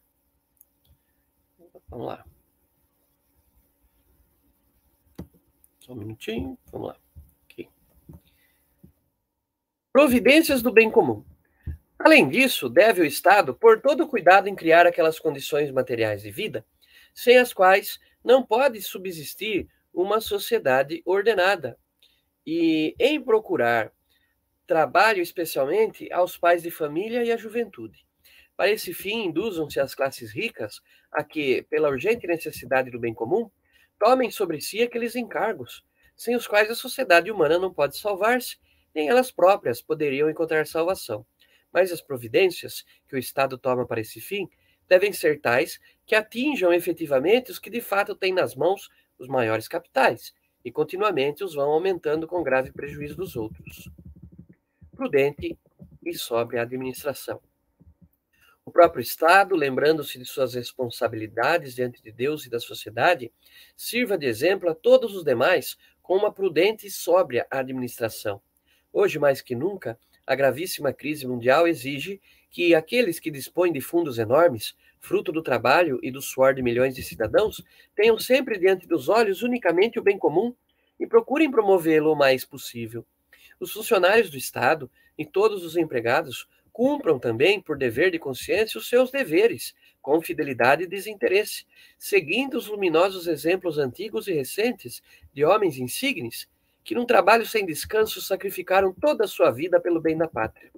[1.90, 2.26] Vamos lá.
[5.80, 6.58] Só um minutinho.
[6.72, 7.03] Vamos lá.
[9.94, 11.24] Providências do bem comum.
[12.00, 16.66] Além disso, deve o Estado pôr todo cuidado em criar aquelas condições materiais de vida
[17.14, 21.78] sem as quais não pode subsistir uma sociedade ordenada.
[22.44, 23.94] E em procurar
[24.66, 28.04] trabalho especialmente aos pais de família e à juventude.
[28.58, 30.82] Para esse fim, induzam-se as classes ricas
[31.12, 33.48] a que, pela urgente necessidade do bem comum,
[34.00, 35.86] tomem sobre si aqueles encargos,
[36.18, 38.58] sem os quais a sociedade humana não pode salvar-se,
[38.94, 41.26] nem elas próprias poderiam encontrar salvação.
[41.72, 44.50] Mas as providências que o Estado toma para esse fim
[44.88, 49.68] devem ser tais que atinjam efetivamente os que de fato têm nas mãos os maiores
[49.68, 50.34] capitais,
[50.64, 53.90] e continuamente os vão aumentando com grave prejuízo dos outros.
[54.96, 55.58] Prudente
[56.06, 57.42] e sóbria administração.
[58.66, 63.32] O próprio Estado, lembrando-se de suas responsabilidades diante de Deus e da sociedade,
[63.76, 68.42] sirva de exemplo a todos os demais com uma prudente e sóbria administração.
[68.96, 72.22] Hoje, mais que nunca, a gravíssima crise mundial exige
[72.52, 76.94] que aqueles que dispõem de fundos enormes, fruto do trabalho e do suor de milhões
[76.94, 77.60] de cidadãos,
[77.96, 80.54] tenham sempre diante dos olhos unicamente o bem comum
[81.00, 83.04] e procurem promovê-lo o mais possível.
[83.60, 88.88] Os funcionários do Estado e todos os empregados cumpram também, por dever de consciência, os
[88.88, 89.74] seus deveres,
[90.04, 91.66] com fidelidade e desinteresse,
[91.98, 95.02] seguindo os luminosos exemplos antigos e recentes
[95.34, 96.48] de homens insignes
[96.84, 100.72] que num trabalho sem descanso sacrificaram toda a sua vida pelo bem da pátria.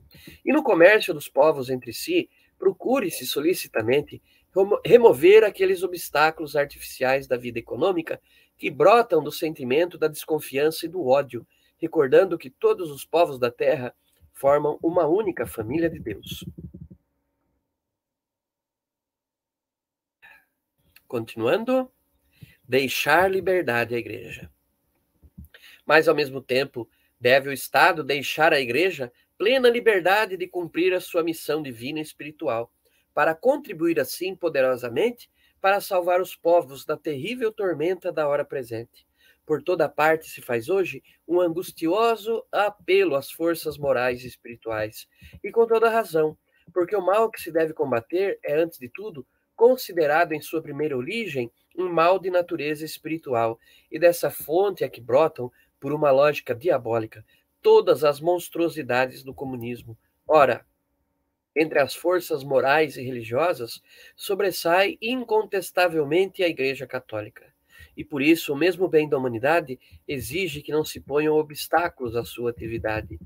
[0.44, 4.22] E no comércio dos povos entre si, procure-se solicitamente
[4.86, 8.22] remover aqueles obstáculos artificiais da vida econômica
[8.58, 11.46] que brotam do sentimento da desconfiança e do ódio,
[11.78, 13.94] recordando que todos os povos da terra
[14.32, 16.46] formam uma única família de Deus.
[21.08, 21.92] Continuando,
[22.64, 24.50] deixar liberdade à igreja.
[25.86, 31.02] Mas, ao mesmo tempo, deve o Estado deixar à igreja plena liberdade de cumprir a
[31.02, 32.72] sua missão divina e espiritual,
[33.14, 35.30] para contribuir assim poderosamente
[35.62, 39.08] para salvar os povos da terrível tormenta da hora presente.
[39.46, 45.08] Por toda parte se faz hoje um angustioso apelo às forças morais e espirituais,
[45.44, 46.38] e com toda razão,
[46.74, 49.26] porque o mal que se deve combater é, antes de tudo,
[49.56, 53.60] considerado em sua primeira origem um mal de natureza espiritual,
[53.92, 57.26] e dessa fonte é que brotam, por uma lógica diabólica,
[57.62, 59.98] todas as monstruosidades do comunismo.
[60.28, 60.66] Ora,
[61.56, 63.82] entre as forças morais e religiosas,
[64.16, 67.54] sobressai incontestavelmente a Igreja Católica.
[67.96, 72.26] E por isso, o mesmo bem da humanidade exige que não se ponham obstáculos à
[72.26, 73.18] sua atividade.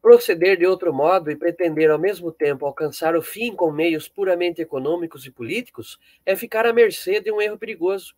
[0.00, 4.60] Proceder de outro modo e pretender ao mesmo tempo alcançar o fim com meios puramente
[4.60, 8.14] econômicos e políticos é ficar à mercê de um erro perigoso.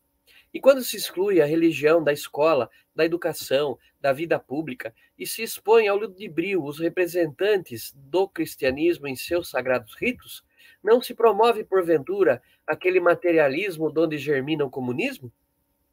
[0.55, 5.43] E quando se exclui a religião da escola, da educação, da vida pública e se
[5.43, 10.45] expõe ao ludibrio os representantes do cristianismo em seus sagrados ritos,
[10.81, 15.33] não se promove, porventura, aquele materialismo donde germina o comunismo?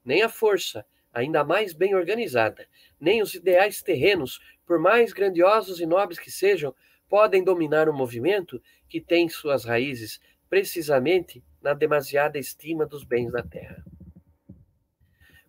[0.05, 2.67] Nem a força, ainda mais bem organizada,
[2.99, 6.75] nem os ideais terrenos, por mais grandiosos e nobres que sejam,
[7.09, 13.41] podem dominar um movimento que tem suas raízes precisamente na demasiada estima dos bens da
[13.41, 13.83] terra.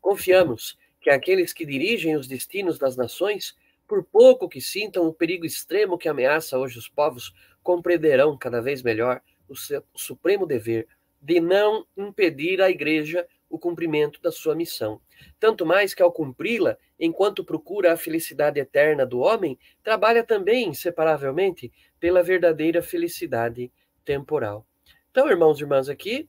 [0.02, 5.46] Confiamos que aqueles que dirigem os destinos das nações, por pouco que sintam o perigo
[5.46, 7.32] extremo que ameaça hoje os povos,
[7.62, 10.88] compreenderão cada vez melhor o seu supremo dever
[11.20, 15.00] de não impedir à igreja o cumprimento da sua missão.
[15.38, 21.72] Tanto mais que, ao cumpri-la, enquanto procura a felicidade eterna do homem, trabalha também, inseparavelmente,
[22.00, 23.70] pela verdadeira felicidade
[24.04, 24.66] temporal.
[25.10, 26.28] Então, irmãos e irmãs, aqui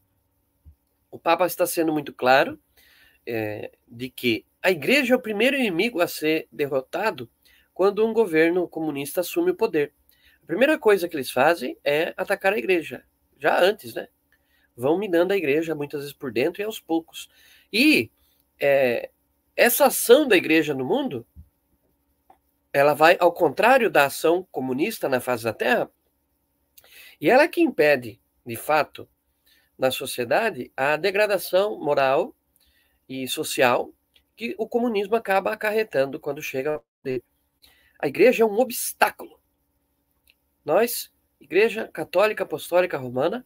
[1.09, 2.59] o Papa está sendo muito claro
[3.26, 7.30] é, de que a igreja é o primeiro inimigo a ser derrotado
[7.74, 9.93] quando um governo comunista assume o poder.
[10.43, 13.03] A primeira coisa que eles fazem é atacar a igreja,
[13.39, 14.07] já antes, né?
[14.76, 17.30] vão minando a igreja, muitas vezes por dentro e aos poucos.
[17.71, 18.11] E
[18.59, 19.09] é,
[19.55, 21.26] essa ação da igreja no mundo,
[22.71, 25.89] ela vai ao contrário da ação comunista na face da Terra,
[27.21, 29.07] e ela é que impede, de fato,
[29.78, 32.36] na sociedade, a degradação moral
[33.08, 33.91] e social
[34.36, 37.24] que o comunismo acaba acarretando quando chega ao poder.
[37.99, 39.39] A igreja é um obstáculo.
[40.66, 43.45] Nós, Igreja Católica Apostólica Romana,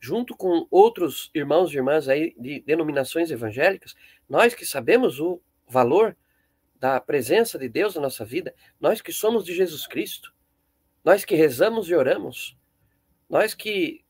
[0.00, 3.94] junto com outros irmãos e irmãs aí de denominações evangélicas,
[4.28, 6.16] nós que sabemos o valor
[6.76, 10.34] da presença de Deus na nossa vida, nós que somos de Jesus Cristo,
[11.04, 12.56] nós que rezamos e oramos,
[13.28, 14.04] nós que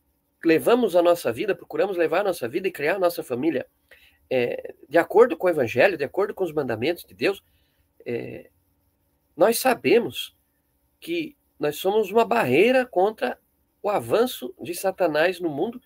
[0.44, 3.66] levamos a nossa vida, procuramos levar a nossa vida e criar a nossa família
[4.30, 7.42] é, de acordo com o Evangelho, de acordo com os mandamentos de Deus,
[8.04, 8.50] é,
[9.36, 10.36] nós sabemos
[11.00, 13.38] que nós somos uma barreira contra
[13.82, 15.80] o avanço de Satanás no mundo,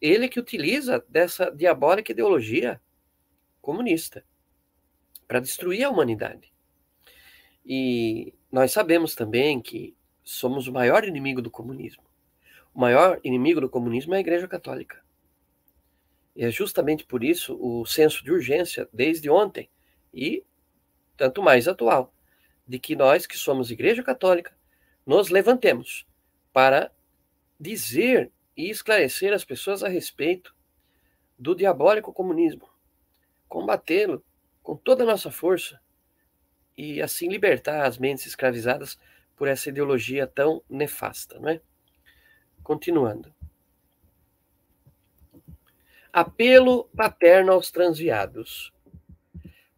[0.00, 2.80] ele que utiliza dessa diabólica ideologia
[3.60, 4.24] comunista
[5.26, 6.52] para destruir a humanidade.
[7.64, 9.94] E nós sabemos também que
[10.24, 12.02] somos o maior inimigo do comunismo.
[12.74, 15.02] O maior inimigo do comunismo é a Igreja Católica.
[16.34, 19.68] E é justamente por isso o senso de urgência, desde ontem,
[20.12, 20.44] e
[21.16, 22.14] tanto mais atual,
[22.66, 24.56] de que nós, que somos Igreja Católica,
[25.04, 26.06] nos levantemos
[26.52, 26.92] para
[27.58, 30.54] dizer e esclarecer as pessoas a respeito
[31.38, 32.68] do diabólico comunismo,
[33.48, 34.24] combatê-lo
[34.62, 35.80] com toda a nossa força
[36.76, 38.98] e assim libertar as mentes escravizadas
[39.36, 41.60] por essa ideologia tão nefasta, não é?
[42.62, 43.32] Continuando.
[46.12, 48.72] Apelo paterno aos transviados.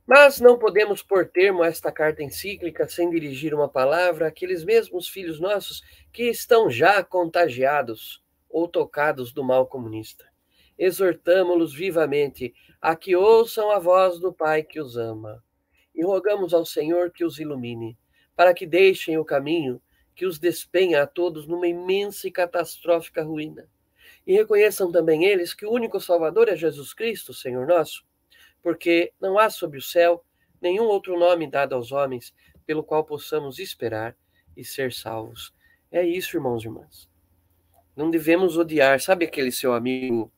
[0.07, 5.09] Mas não podemos pôr termo a esta carta encíclica sem dirigir uma palavra àqueles mesmos
[5.09, 10.25] filhos nossos que estão já contagiados ou tocados do mal comunista.
[10.79, 15.43] Exortamo-los vivamente a que ouçam a voz do Pai que os ama
[15.95, 17.99] e rogamos ao Senhor que os ilumine,
[18.35, 19.81] para que deixem o caminho
[20.15, 23.69] que os despenha a todos numa imensa e catastrófica ruína.
[24.27, 28.05] E reconheçam também eles que o único Salvador é Jesus Cristo, Senhor nosso
[28.63, 30.25] porque não há sob o céu
[30.61, 32.35] nenhum outro nome dado aos homens
[32.67, 34.17] pelo qual possamos esperar
[34.57, 35.55] e ser salvos.
[35.91, 37.09] É isso, irmãos e irmãs.
[37.97, 40.33] Não devemos odiar, sabe aquele seu amigo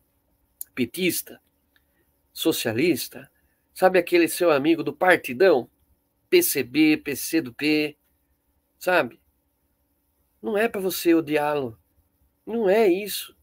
[0.75, 1.41] petista,
[2.33, 3.31] socialista?
[3.75, 5.69] Sabe aquele seu amigo do partidão?
[6.31, 7.97] PCB, PC do P,
[8.79, 9.21] sabe?
[10.41, 11.79] Não é para você odiá-lo.
[12.47, 13.37] Não é isso.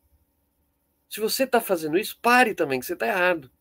[1.09, 3.51] Se você está fazendo isso, pare também, que você está errado.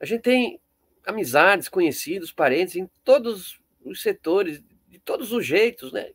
[0.00, 0.60] A gente tem
[1.04, 6.12] amizades, conhecidos, parentes em todos os setores, de todos os jeitos, né?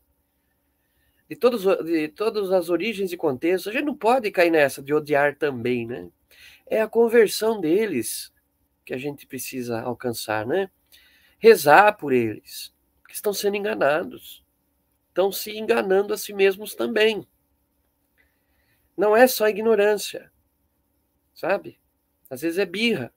[1.30, 3.68] De, todos, de todas as origens e contextos.
[3.68, 6.10] A gente não pode cair nessa de odiar também, né?
[6.66, 8.34] É a conversão deles
[8.84, 10.70] que a gente precisa alcançar, né?
[11.38, 12.74] Rezar por eles,
[13.08, 14.44] que estão sendo enganados.
[15.10, 17.28] Estão se enganando a si mesmos também.
[19.02, 20.32] Não é só ignorância,
[21.34, 21.80] sabe?
[22.30, 23.12] Às vezes é birra.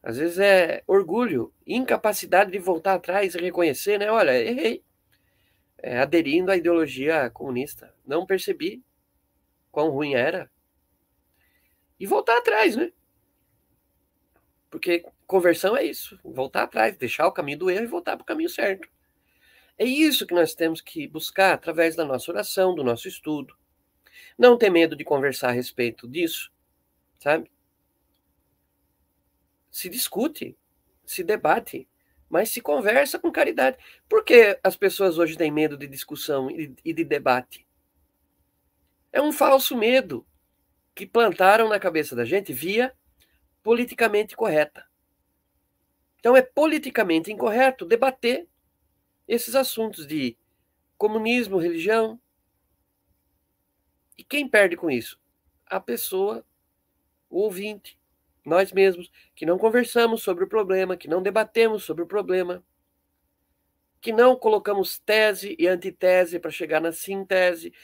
[0.00, 4.08] Às vezes é orgulho, incapacidade de voltar atrás e reconhecer, né?
[4.12, 4.84] Olha, errei.
[5.76, 7.92] É, aderindo à ideologia comunista.
[8.06, 8.80] Não percebi
[9.72, 10.48] quão ruim era.
[11.98, 12.92] E voltar atrás, né?
[14.70, 18.26] Porque conversão é isso, voltar atrás, deixar o caminho do erro e voltar para o
[18.26, 18.88] caminho certo.
[19.76, 23.52] É isso que nós temos que buscar através da nossa oração, do nosso estudo.
[24.38, 26.52] Não ter medo de conversar a respeito disso,
[27.18, 27.50] sabe?
[29.76, 30.56] se discute,
[31.04, 31.86] se debate,
[32.30, 33.76] mas se conversa com caridade.
[34.08, 37.66] Por que as pessoas hoje têm medo de discussão e de debate?
[39.12, 40.26] É um falso medo
[40.94, 42.90] que plantaram na cabeça da gente via
[43.62, 44.82] politicamente correta.
[46.20, 48.48] Então é politicamente incorreto debater
[49.28, 50.38] esses assuntos de
[50.96, 52.18] comunismo, religião.
[54.16, 55.18] E quem perde com isso?
[55.66, 56.44] A pessoa,
[57.28, 57.98] o ouvinte
[58.46, 62.64] nós mesmos, que não conversamos sobre o problema, que não debatemos sobre o problema,
[64.00, 67.74] que não colocamos tese e antitese para chegar na sintese.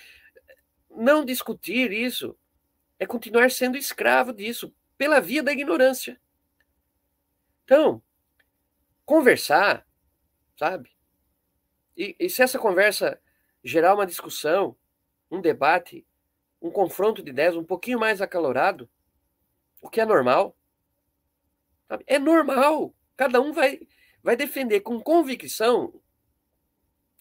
[0.88, 2.38] Não discutir isso
[2.96, 6.20] é continuar sendo escravo disso, pela via da ignorância.
[7.64, 8.00] Então,
[9.04, 9.84] conversar,
[10.56, 10.90] sabe?
[11.96, 13.20] E, e se essa conversa
[13.64, 14.76] gerar uma discussão,
[15.28, 16.06] um debate,
[16.62, 18.88] um confronto de ideias um pouquinho mais acalorado,
[19.80, 20.56] o que é normal.
[22.06, 22.94] É normal.
[23.16, 23.80] Cada um vai,
[24.22, 26.00] vai defender com convicção,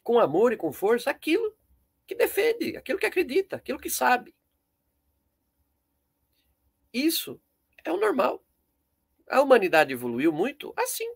[0.04, 1.58] com amor e com força, aquilo
[2.06, 4.34] que defende, aquilo que acredita, aquilo que sabe.
[6.94, 7.42] Isso
[7.84, 8.44] é o normal.
[9.28, 11.12] A humanidade evoluiu muito assim.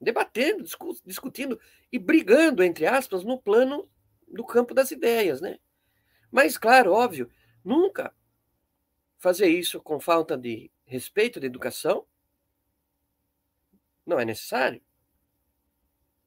[0.00, 0.64] Debatendo,
[1.04, 1.58] discutindo
[1.90, 3.90] e brigando, entre aspas, no plano
[4.28, 5.58] do campo das ideias, né?
[6.34, 7.30] Mas, claro, óbvio,
[7.64, 8.12] nunca
[9.18, 12.06] fazer isso com falta de respeito, de educação,
[14.06, 14.80] não é necessário.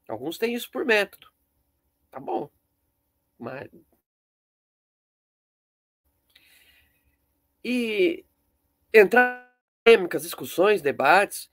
[0.10, 1.28] Alguns têm isso por método.
[2.12, 2.49] Tá bom.
[3.39, 3.70] Mas.
[7.64, 8.26] E
[8.93, 9.51] entrar
[9.86, 11.49] em polêmicas, discussões, debates,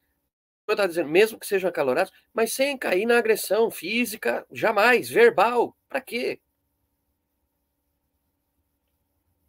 [0.69, 5.77] eu dizendo, mesmo que sejam acalorados, mas sem cair na agressão física, jamais, verbal.
[5.89, 6.41] Para quê?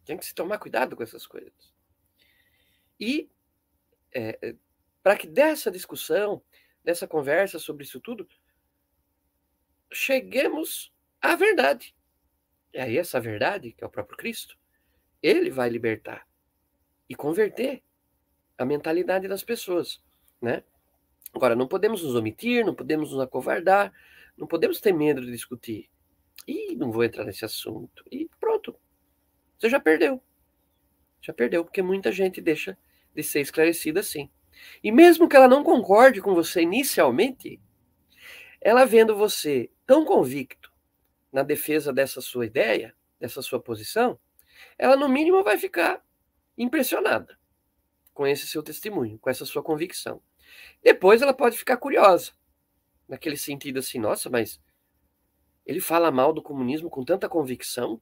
[0.05, 1.73] Tem que se tomar cuidado com essas coisas.
[2.99, 3.29] E
[4.13, 4.55] é,
[5.03, 6.41] para que dessa discussão,
[6.83, 8.27] dessa conversa sobre isso tudo,
[9.91, 11.95] cheguemos à verdade.
[12.73, 14.57] E aí, essa verdade, que é o próprio Cristo,
[15.21, 16.27] ele vai libertar
[17.07, 17.83] e converter
[18.57, 20.01] a mentalidade das pessoas,
[20.41, 20.63] né?
[21.33, 23.93] Agora, não podemos nos omitir, não podemos nos acovardar,
[24.37, 25.89] não podemos ter medo de discutir.
[26.47, 28.03] E não vou entrar nesse assunto.
[28.11, 28.29] E.
[29.57, 30.21] Você já perdeu.
[31.21, 32.77] Já perdeu, porque muita gente deixa
[33.15, 34.29] de ser esclarecida assim.
[34.83, 37.59] E mesmo que ela não concorde com você inicialmente,
[38.61, 40.71] ela vendo você tão convicto
[41.31, 44.19] na defesa dessa sua ideia, dessa sua posição,
[44.77, 46.03] ela no mínimo vai ficar
[46.57, 47.37] impressionada
[48.13, 50.21] com esse seu testemunho, com essa sua convicção.
[50.81, 52.31] Depois ela pode ficar curiosa,
[53.07, 54.61] naquele sentido assim, nossa, mas
[55.65, 58.01] ele fala mal do comunismo com tanta convicção?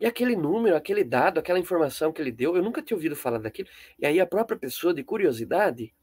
[0.00, 3.38] E aquele número, aquele dado, aquela informação que ele deu, eu nunca tinha ouvido falar
[3.38, 3.68] daquilo.
[3.98, 5.94] E aí a própria pessoa, de curiosidade,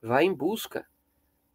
[0.00, 0.86] vai em busca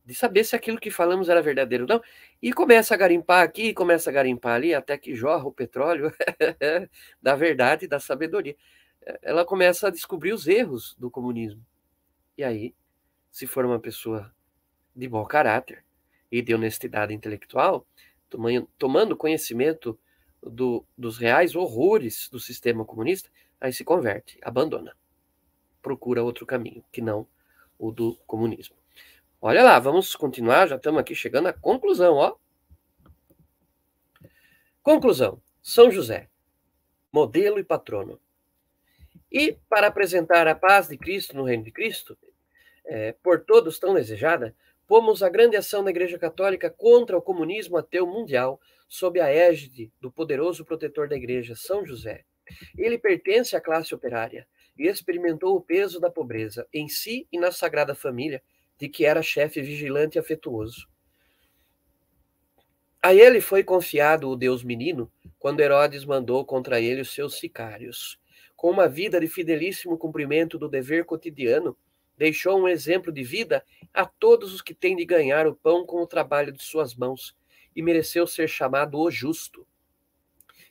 [0.05, 2.01] de saber se aquilo que falamos era verdadeiro ou não.
[2.41, 6.11] E começa a garimpar aqui, começa a garimpar ali, até que jorra o petróleo
[7.21, 8.55] da verdade, da sabedoria.
[9.21, 11.65] Ela começa a descobrir os erros do comunismo.
[12.37, 12.75] E aí,
[13.31, 14.33] se for uma pessoa
[14.93, 15.85] de bom caráter
[16.29, 17.87] e de honestidade intelectual,
[18.77, 19.97] tomando conhecimento
[20.41, 23.29] do, dos reais horrores do sistema comunista,
[23.59, 24.95] aí se converte, abandona.
[25.81, 27.27] Procura outro caminho, que não
[27.77, 28.75] o do comunismo.
[29.41, 32.35] Olha lá, vamos continuar, já estamos aqui chegando à conclusão, ó.
[34.81, 35.41] Conclusão.
[35.61, 36.29] São José,
[37.11, 38.19] modelo e patrono.
[39.31, 42.17] E para apresentar a paz de Cristo no reino de Cristo,
[42.85, 44.55] é, por todos tão desejada,
[44.87, 49.91] pomos a grande ação da Igreja Católica contra o comunismo ateu mundial sob a égide
[49.99, 52.23] do poderoso protetor da Igreja, São José.
[52.77, 57.51] Ele pertence à classe operária e experimentou o peso da pobreza em si e na
[57.51, 58.41] Sagrada Família,
[58.79, 60.87] de que era chefe vigilante e afetuoso.
[63.01, 68.19] A ele foi confiado o Deus menino, quando Herodes mandou contra ele os seus sicários.
[68.55, 71.77] Com uma vida de fidelíssimo cumprimento do dever cotidiano,
[72.17, 73.63] deixou um exemplo de vida
[73.93, 77.35] a todos os que têm de ganhar o pão com o trabalho de suas mãos,
[77.75, 79.65] e mereceu ser chamado o justo.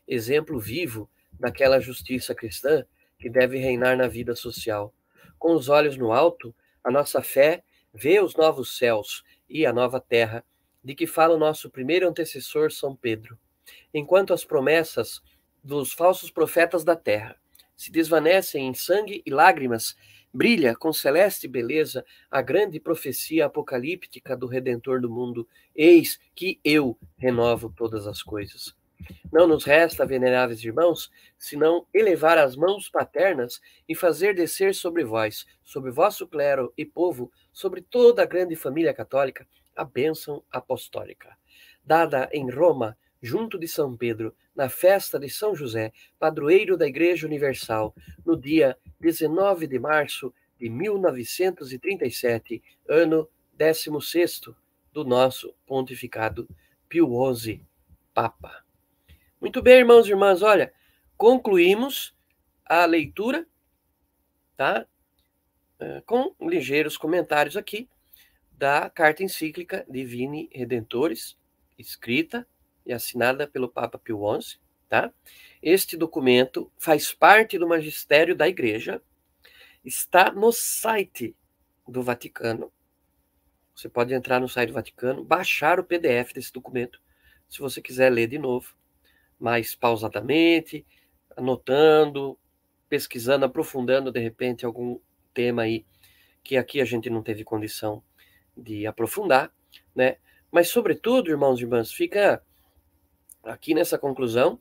[0.09, 2.85] Exemplo vivo daquela justiça cristã
[3.19, 4.93] que deve reinar na vida social.
[5.39, 7.63] Com os olhos no alto, a nossa fé
[7.95, 10.45] vê os novos céus e a nova terra,
[10.83, 13.39] de que fala o nosso primeiro antecessor, São Pedro.
[13.93, 15.23] Enquanto as promessas
[15.63, 17.37] dos falsos profetas da terra
[17.77, 19.97] se desvanecem em sangue e lágrimas,
[20.37, 26.99] brilha com celeste beleza a grande profecia apocalíptica do Redentor do mundo: Eis que eu
[27.17, 28.77] renovo todas as coisas.
[29.33, 35.47] Não nos resta, veneráveis irmãos, senão elevar as mãos paternas e fazer descer sobre vós,
[35.65, 41.37] sobre vosso clero e povo, sobre toda a grande família católica, a bênção apostólica.
[41.85, 47.27] Dada em Roma, junto de São Pedro, na festa de São José, padroeiro da Igreja
[47.27, 47.95] Universal,
[48.25, 54.41] no dia 19 de março de 1937, ano 16
[54.93, 56.49] do nosso pontificado
[56.89, 57.63] Pio XI,
[58.15, 58.65] Papa.
[59.41, 60.73] Muito bem, irmãos e irmãs, olha,
[61.17, 62.15] concluímos
[62.65, 63.47] a leitura,
[64.57, 64.87] tá?
[65.79, 67.89] Eh, com ligeiros comentários aqui
[68.51, 71.37] da carta encíclica Divini Redentores,
[71.79, 72.47] escrita
[72.87, 74.59] e assinada pelo Papa Pio XI,
[74.89, 75.13] tá?
[75.61, 79.03] Este documento faz parte do magistério da Igreja,
[79.85, 81.37] está no site
[81.87, 82.73] do Vaticano.
[83.75, 87.01] Você pode entrar no site do Vaticano, baixar o PDF desse documento,
[87.49, 88.75] se você quiser ler de novo,
[89.39, 90.87] mais pausadamente,
[91.37, 92.39] anotando,
[92.89, 94.99] pesquisando, aprofundando de repente algum
[95.35, 95.85] tema aí
[96.43, 98.03] que aqui a gente não teve condição
[98.57, 99.53] de aprofundar,
[99.95, 100.17] né?
[100.51, 102.43] Mas, sobretudo, irmãos e irmãs, fica
[103.47, 104.61] aqui nessa conclusão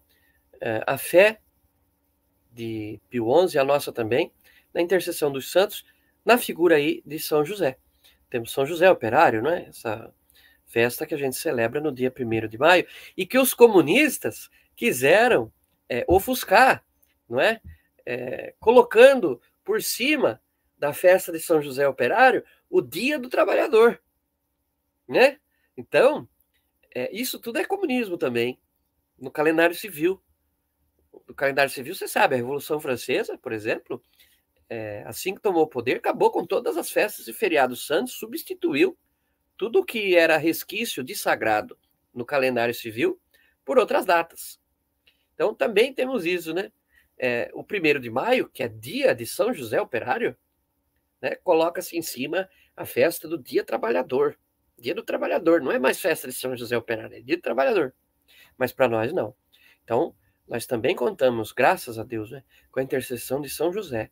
[0.62, 1.42] é, a fé
[2.52, 4.32] de Pio XI, a nossa também,
[4.74, 5.86] na intercessão dos santos,
[6.24, 7.78] na figura aí de São José.
[8.30, 9.66] Temos São José operário, não é?
[9.68, 10.14] Essa
[10.66, 15.52] festa que a gente celebra no dia 1 de maio, e que os comunistas quiseram
[15.88, 16.84] é, ofuscar,
[17.30, 17.62] não é?
[18.06, 18.54] é?
[18.60, 20.42] Colocando por cima
[20.78, 24.02] da festa de São José Operário o Dia do Trabalhador,
[25.08, 25.40] né?
[25.78, 26.28] Então,
[26.94, 28.60] é, isso tudo é comunismo também,
[29.18, 30.22] no calendário civil.
[31.28, 34.02] No calendário civil, você sabe, a Revolução Francesa, por exemplo,
[34.70, 38.98] é, assim que tomou o poder, acabou com todas as festas e feriados santos, substituiu
[39.58, 41.78] tudo o que era resquício de sagrado
[42.14, 43.20] no calendário civil
[43.64, 44.60] por outras datas.
[45.34, 46.72] Então, também temos isso, né?
[47.18, 50.38] É, o primeiro de maio, que é dia de São José Operário,
[51.22, 54.38] né, coloca-se em cima a festa do Dia Trabalhador.
[54.78, 57.96] Dia do Trabalhador, não é mais festa de São José Operário, é Dia do Trabalhador.
[58.58, 59.36] Mas para nós, não.
[59.84, 60.16] Então,
[60.48, 64.12] nós também contamos, graças a Deus, né, com a intercessão de São José,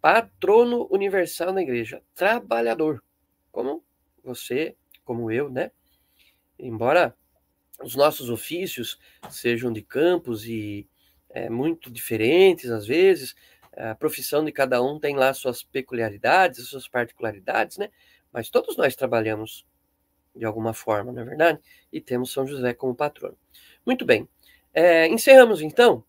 [0.00, 3.02] patrono universal na igreja, trabalhador,
[3.52, 3.84] como
[4.24, 5.70] você, como eu, né?
[6.58, 7.16] Embora
[7.82, 8.98] os nossos ofícios
[9.30, 10.88] sejam de campos e
[11.30, 13.34] é, muito diferentes às vezes,
[13.76, 17.88] a profissão de cada um tem lá suas peculiaridades, suas particularidades, né?
[18.32, 19.66] Mas todos nós trabalhamos
[20.34, 21.60] de alguma forma, não é verdade?
[21.92, 23.36] E temos São José como patrono.
[23.84, 24.28] Muito bem.
[24.72, 26.04] É, encerramos então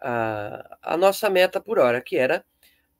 [0.00, 2.44] a, a, nossa meta por hora, que era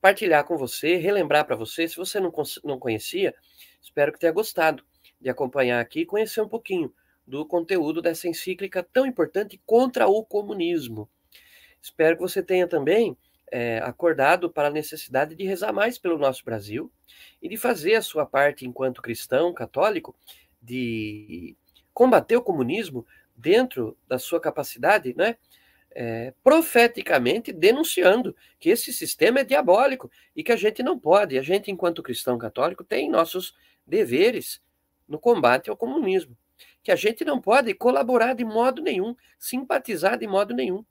[0.01, 1.89] partilhar com você, relembrar para você.
[1.89, 2.32] Se você não,
[2.65, 3.35] não conhecia,
[3.81, 4.85] espero que tenha gostado
[5.20, 6.93] de acompanhar aqui e conhecer um pouquinho
[7.27, 11.09] do conteúdo dessa encíclica tão importante contra o comunismo.
[11.81, 13.16] Espero que você tenha também
[13.51, 16.90] é, acordado para a necessidade de rezar mais pelo nosso Brasil
[17.40, 20.16] e de fazer a sua parte enquanto cristão católico
[20.60, 21.56] de
[21.93, 25.36] combater o comunismo dentro da sua capacidade, né?
[25.90, 31.43] É, profeticamente denunciando que esse sistema é diabólico e que a gente não pode, a
[31.43, 33.55] gente, enquanto cristão católico, tem nossos
[33.86, 34.62] deveres
[35.09, 36.36] no combate ao comunismo,
[36.82, 40.85] que a gente não pode colaborar de modo nenhum, simpatizar de modo nenhum,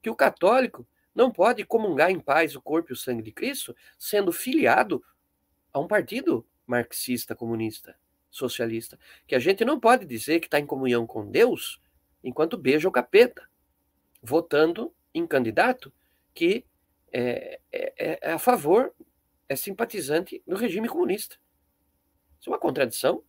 [0.00, 3.76] que o católico não pode comungar em paz o corpo e o sangue de Cristo
[3.98, 5.02] sendo filiado
[5.72, 7.96] a um partido marxista, comunista,
[8.30, 8.98] socialista.
[9.26, 11.80] Que a gente não pode dizer que está em comunhão com Deus
[12.22, 13.48] enquanto beija o capeta.
[14.22, 15.92] votando em candidato
[16.34, 16.64] que
[17.12, 18.94] é, é, é a favor,
[19.48, 21.36] é simpatizante do regime comunista.
[22.38, 23.24] Isso é uma contradição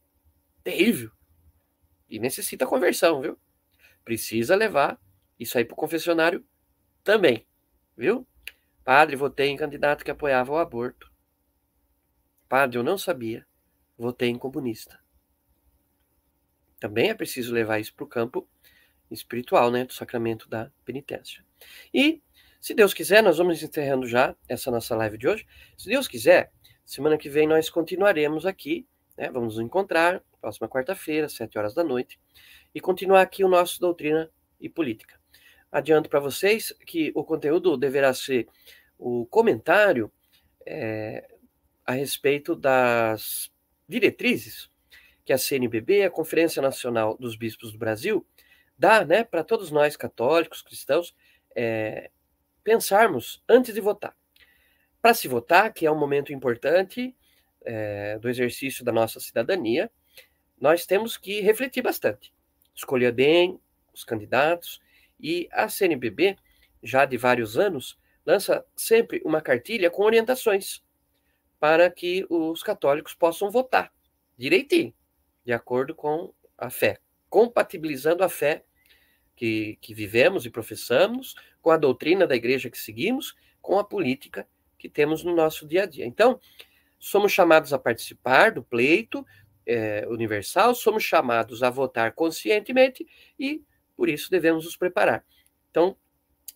[0.63, 1.11] terrível.
[2.09, 3.39] E necessita conversão, viu?
[4.03, 4.99] Precisa levar
[5.39, 6.45] isso aí para o confessionário
[7.03, 7.47] também,
[7.97, 8.27] viu?
[8.83, 11.11] Padre, votei em candidato que apoiava o aborto.
[12.47, 13.47] Padre, eu não sabia.
[14.01, 14.99] Votei em comunista.
[16.79, 18.47] Também é preciso levar isso para o campo
[19.11, 21.45] espiritual, né, do sacramento da penitência.
[21.93, 22.19] E,
[22.59, 25.45] se Deus quiser, nós vamos encerrando já essa nossa live de hoje.
[25.77, 26.51] Se Deus quiser,
[26.83, 31.83] semana que vem nós continuaremos aqui, né, vamos nos encontrar, próxima quarta-feira, sete horas da
[31.83, 32.19] noite,
[32.73, 35.21] e continuar aqui o nosso Doutrina e Política.
[35.71, 38.47] Adianto para vocês que o conteúdo deverá ser
[38.97, 40.11] o comentário
[40.65, 41.35] é,
[41.85, 43.51] a respeito das
[43.91, 44.71] diretrizes
[45.25, 48.25] que a CNBB, a Conferência Nacional dos Bispos do Brasil,
[48.77, 51.13] dá né, para todos nós católicos, cristãos,
[51.55, 52.09] é,
[52.63, 54.15] pensarmos antes de votar.
[55.01, 57.15] Para se votar, que é um momento importante
[57.63, 59.91] é, do exercício da nossa cidadania,
[60.59, 62.33] nós temos que refletir bastante,
[62.73, 63.59] escolher bem
[63.93, 64.79] os candidatos,
[65.19, 66.37] e a CNBB,
[66.81, 70.81] já de vários anos, lança sempre uma cartilha com orientações
[71.61, 73.93] para que os católicos possam votar
[74.35, 74.91] direitinho,
[75.45, 76.97] de acordo com a fé,
[77.29, 78.65] compatibilizando a fé
[79.35, 84.47] que, que vivemos e professamos, com a doutrina da igreja que seguimos, com a política
[84.75, 86.03] que temos no nosso dia a dia.
[86.03, 86.39] Então,
[86.97, 89.23] somos chamados a participar do pleito
[89.63, 93.07] é, universal, somos chamados a votar conscientemente
[93.37, 93.63] e,
[93.95, 95.23] por isso, devemos nos preparar.
[95.69, 95.95] Então,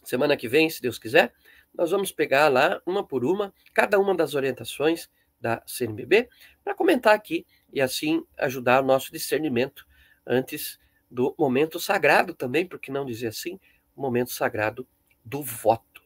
[0.03, 1.31] semana que vem, se Deus quiser,
[1.77, 6.29] nós vamos pegar lá, uma por uma, cada uma das orientações da CNBB,
[6.63, 9.85] para comentar aqui e assim ajudar o nosso discernimento
[10.25, 10.79] antes
[11.09, 13.59] do momento sagrado também, por que não dizer assim,
[13.95, 14.87] o momento sagrado
[15.23, 16.01] do voto,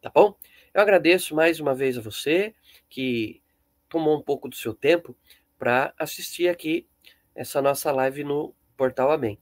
[0.00, 0.36] tá bom?
[0.74, 2.54] Eu agradeço mais uma vez a você
[2.88, 3.42] que
[3.88, 5.16] tomou um pouco do seu tempo
[5.58, 6.86] para assistir aqui
[7.34, 9.38] essa nossa live no Portal Amém.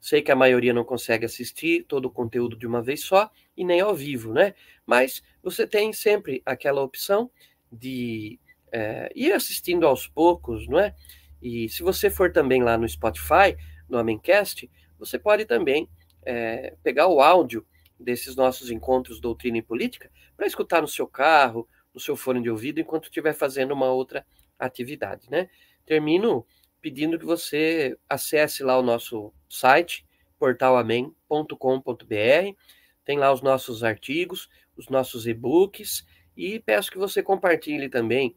[0.00, 3.64] Sei que a maioria não consegue assistir todo o conteúdo de uma vez só e
[3.64, 4.54] nem ao vivo, né?
[4.84, 7.30] Mas você tem sempre aquela opção
[7.70, 8.38] de
[8.70, 10.94] é, ir assistindo aos poucos, não é?
[11.42, 13.56] E se você for também lá no Spotify,
[13.88, 15.88] no Amencast, você pode também
[16.24, 17.64] é, pegar o áudio
[17.98, 22.50] desses nossos encontros Doutrina e Política para escutar no seu carro, no seu fone de
[22.50, 24.26] ouvido, enquanto estiver fazendo uma outra
[24.58, 25.48] atividade, né?
[25.84, 26.46] Termino
[26.86, 30.06] pedindo que você acesse lá o nosso site,
[30.38, 32.56] portalamém.com.br,
[33.04, 36.06] tem lá os nossos artigos, os nossos e-books,
[36.36, 38.36] e peço que você compartilhe também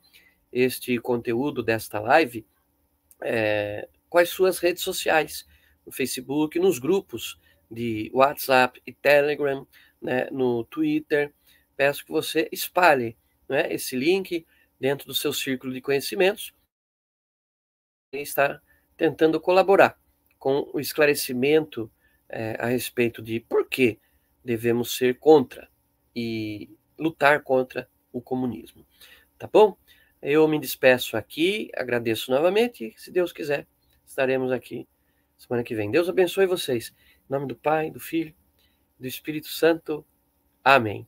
[0.51, 2.43] este conteúdo desta live
[3.21, 5.45] é, com as suas redes sociais,
[5.85, 7.39] no Facebook, nos grupos
[7.69, 9.67] de WhatsApp e Telegram,
[10.01, 11.31] né, no Twitter.
[11.77, 13.15] Peço que você espalhe
[13.47, 14.43] né, esse link
[14.79, 16.51] dentro do seu círculo de conhecimentos
[18.17, 18.61] está
[18.97, 19.99] tentando colaborar
[20.37, 21.91] com o esclarecimento
[22.27, 23.99] é, a respeito de por que
[24.43, 25.69] devemos ser contra
[26.15, 28.85] e lutar contra o comunismo.
[29.37, 29.77] Tá bom?
[30.21, 33.67] Eu me despeço aqui, agradeço novamente, se Deus quiser
[34.05, 34.87] estaremos aqui
[35.37, 35.91] semana que vem.
[35.91, 36.93] Deus abençoe vocês.
[37.29, 38.33] Em nome do Pai, do Filho,
[38.99, 40.05] do Espírito Santo.
[40.63, 41.07] Amém.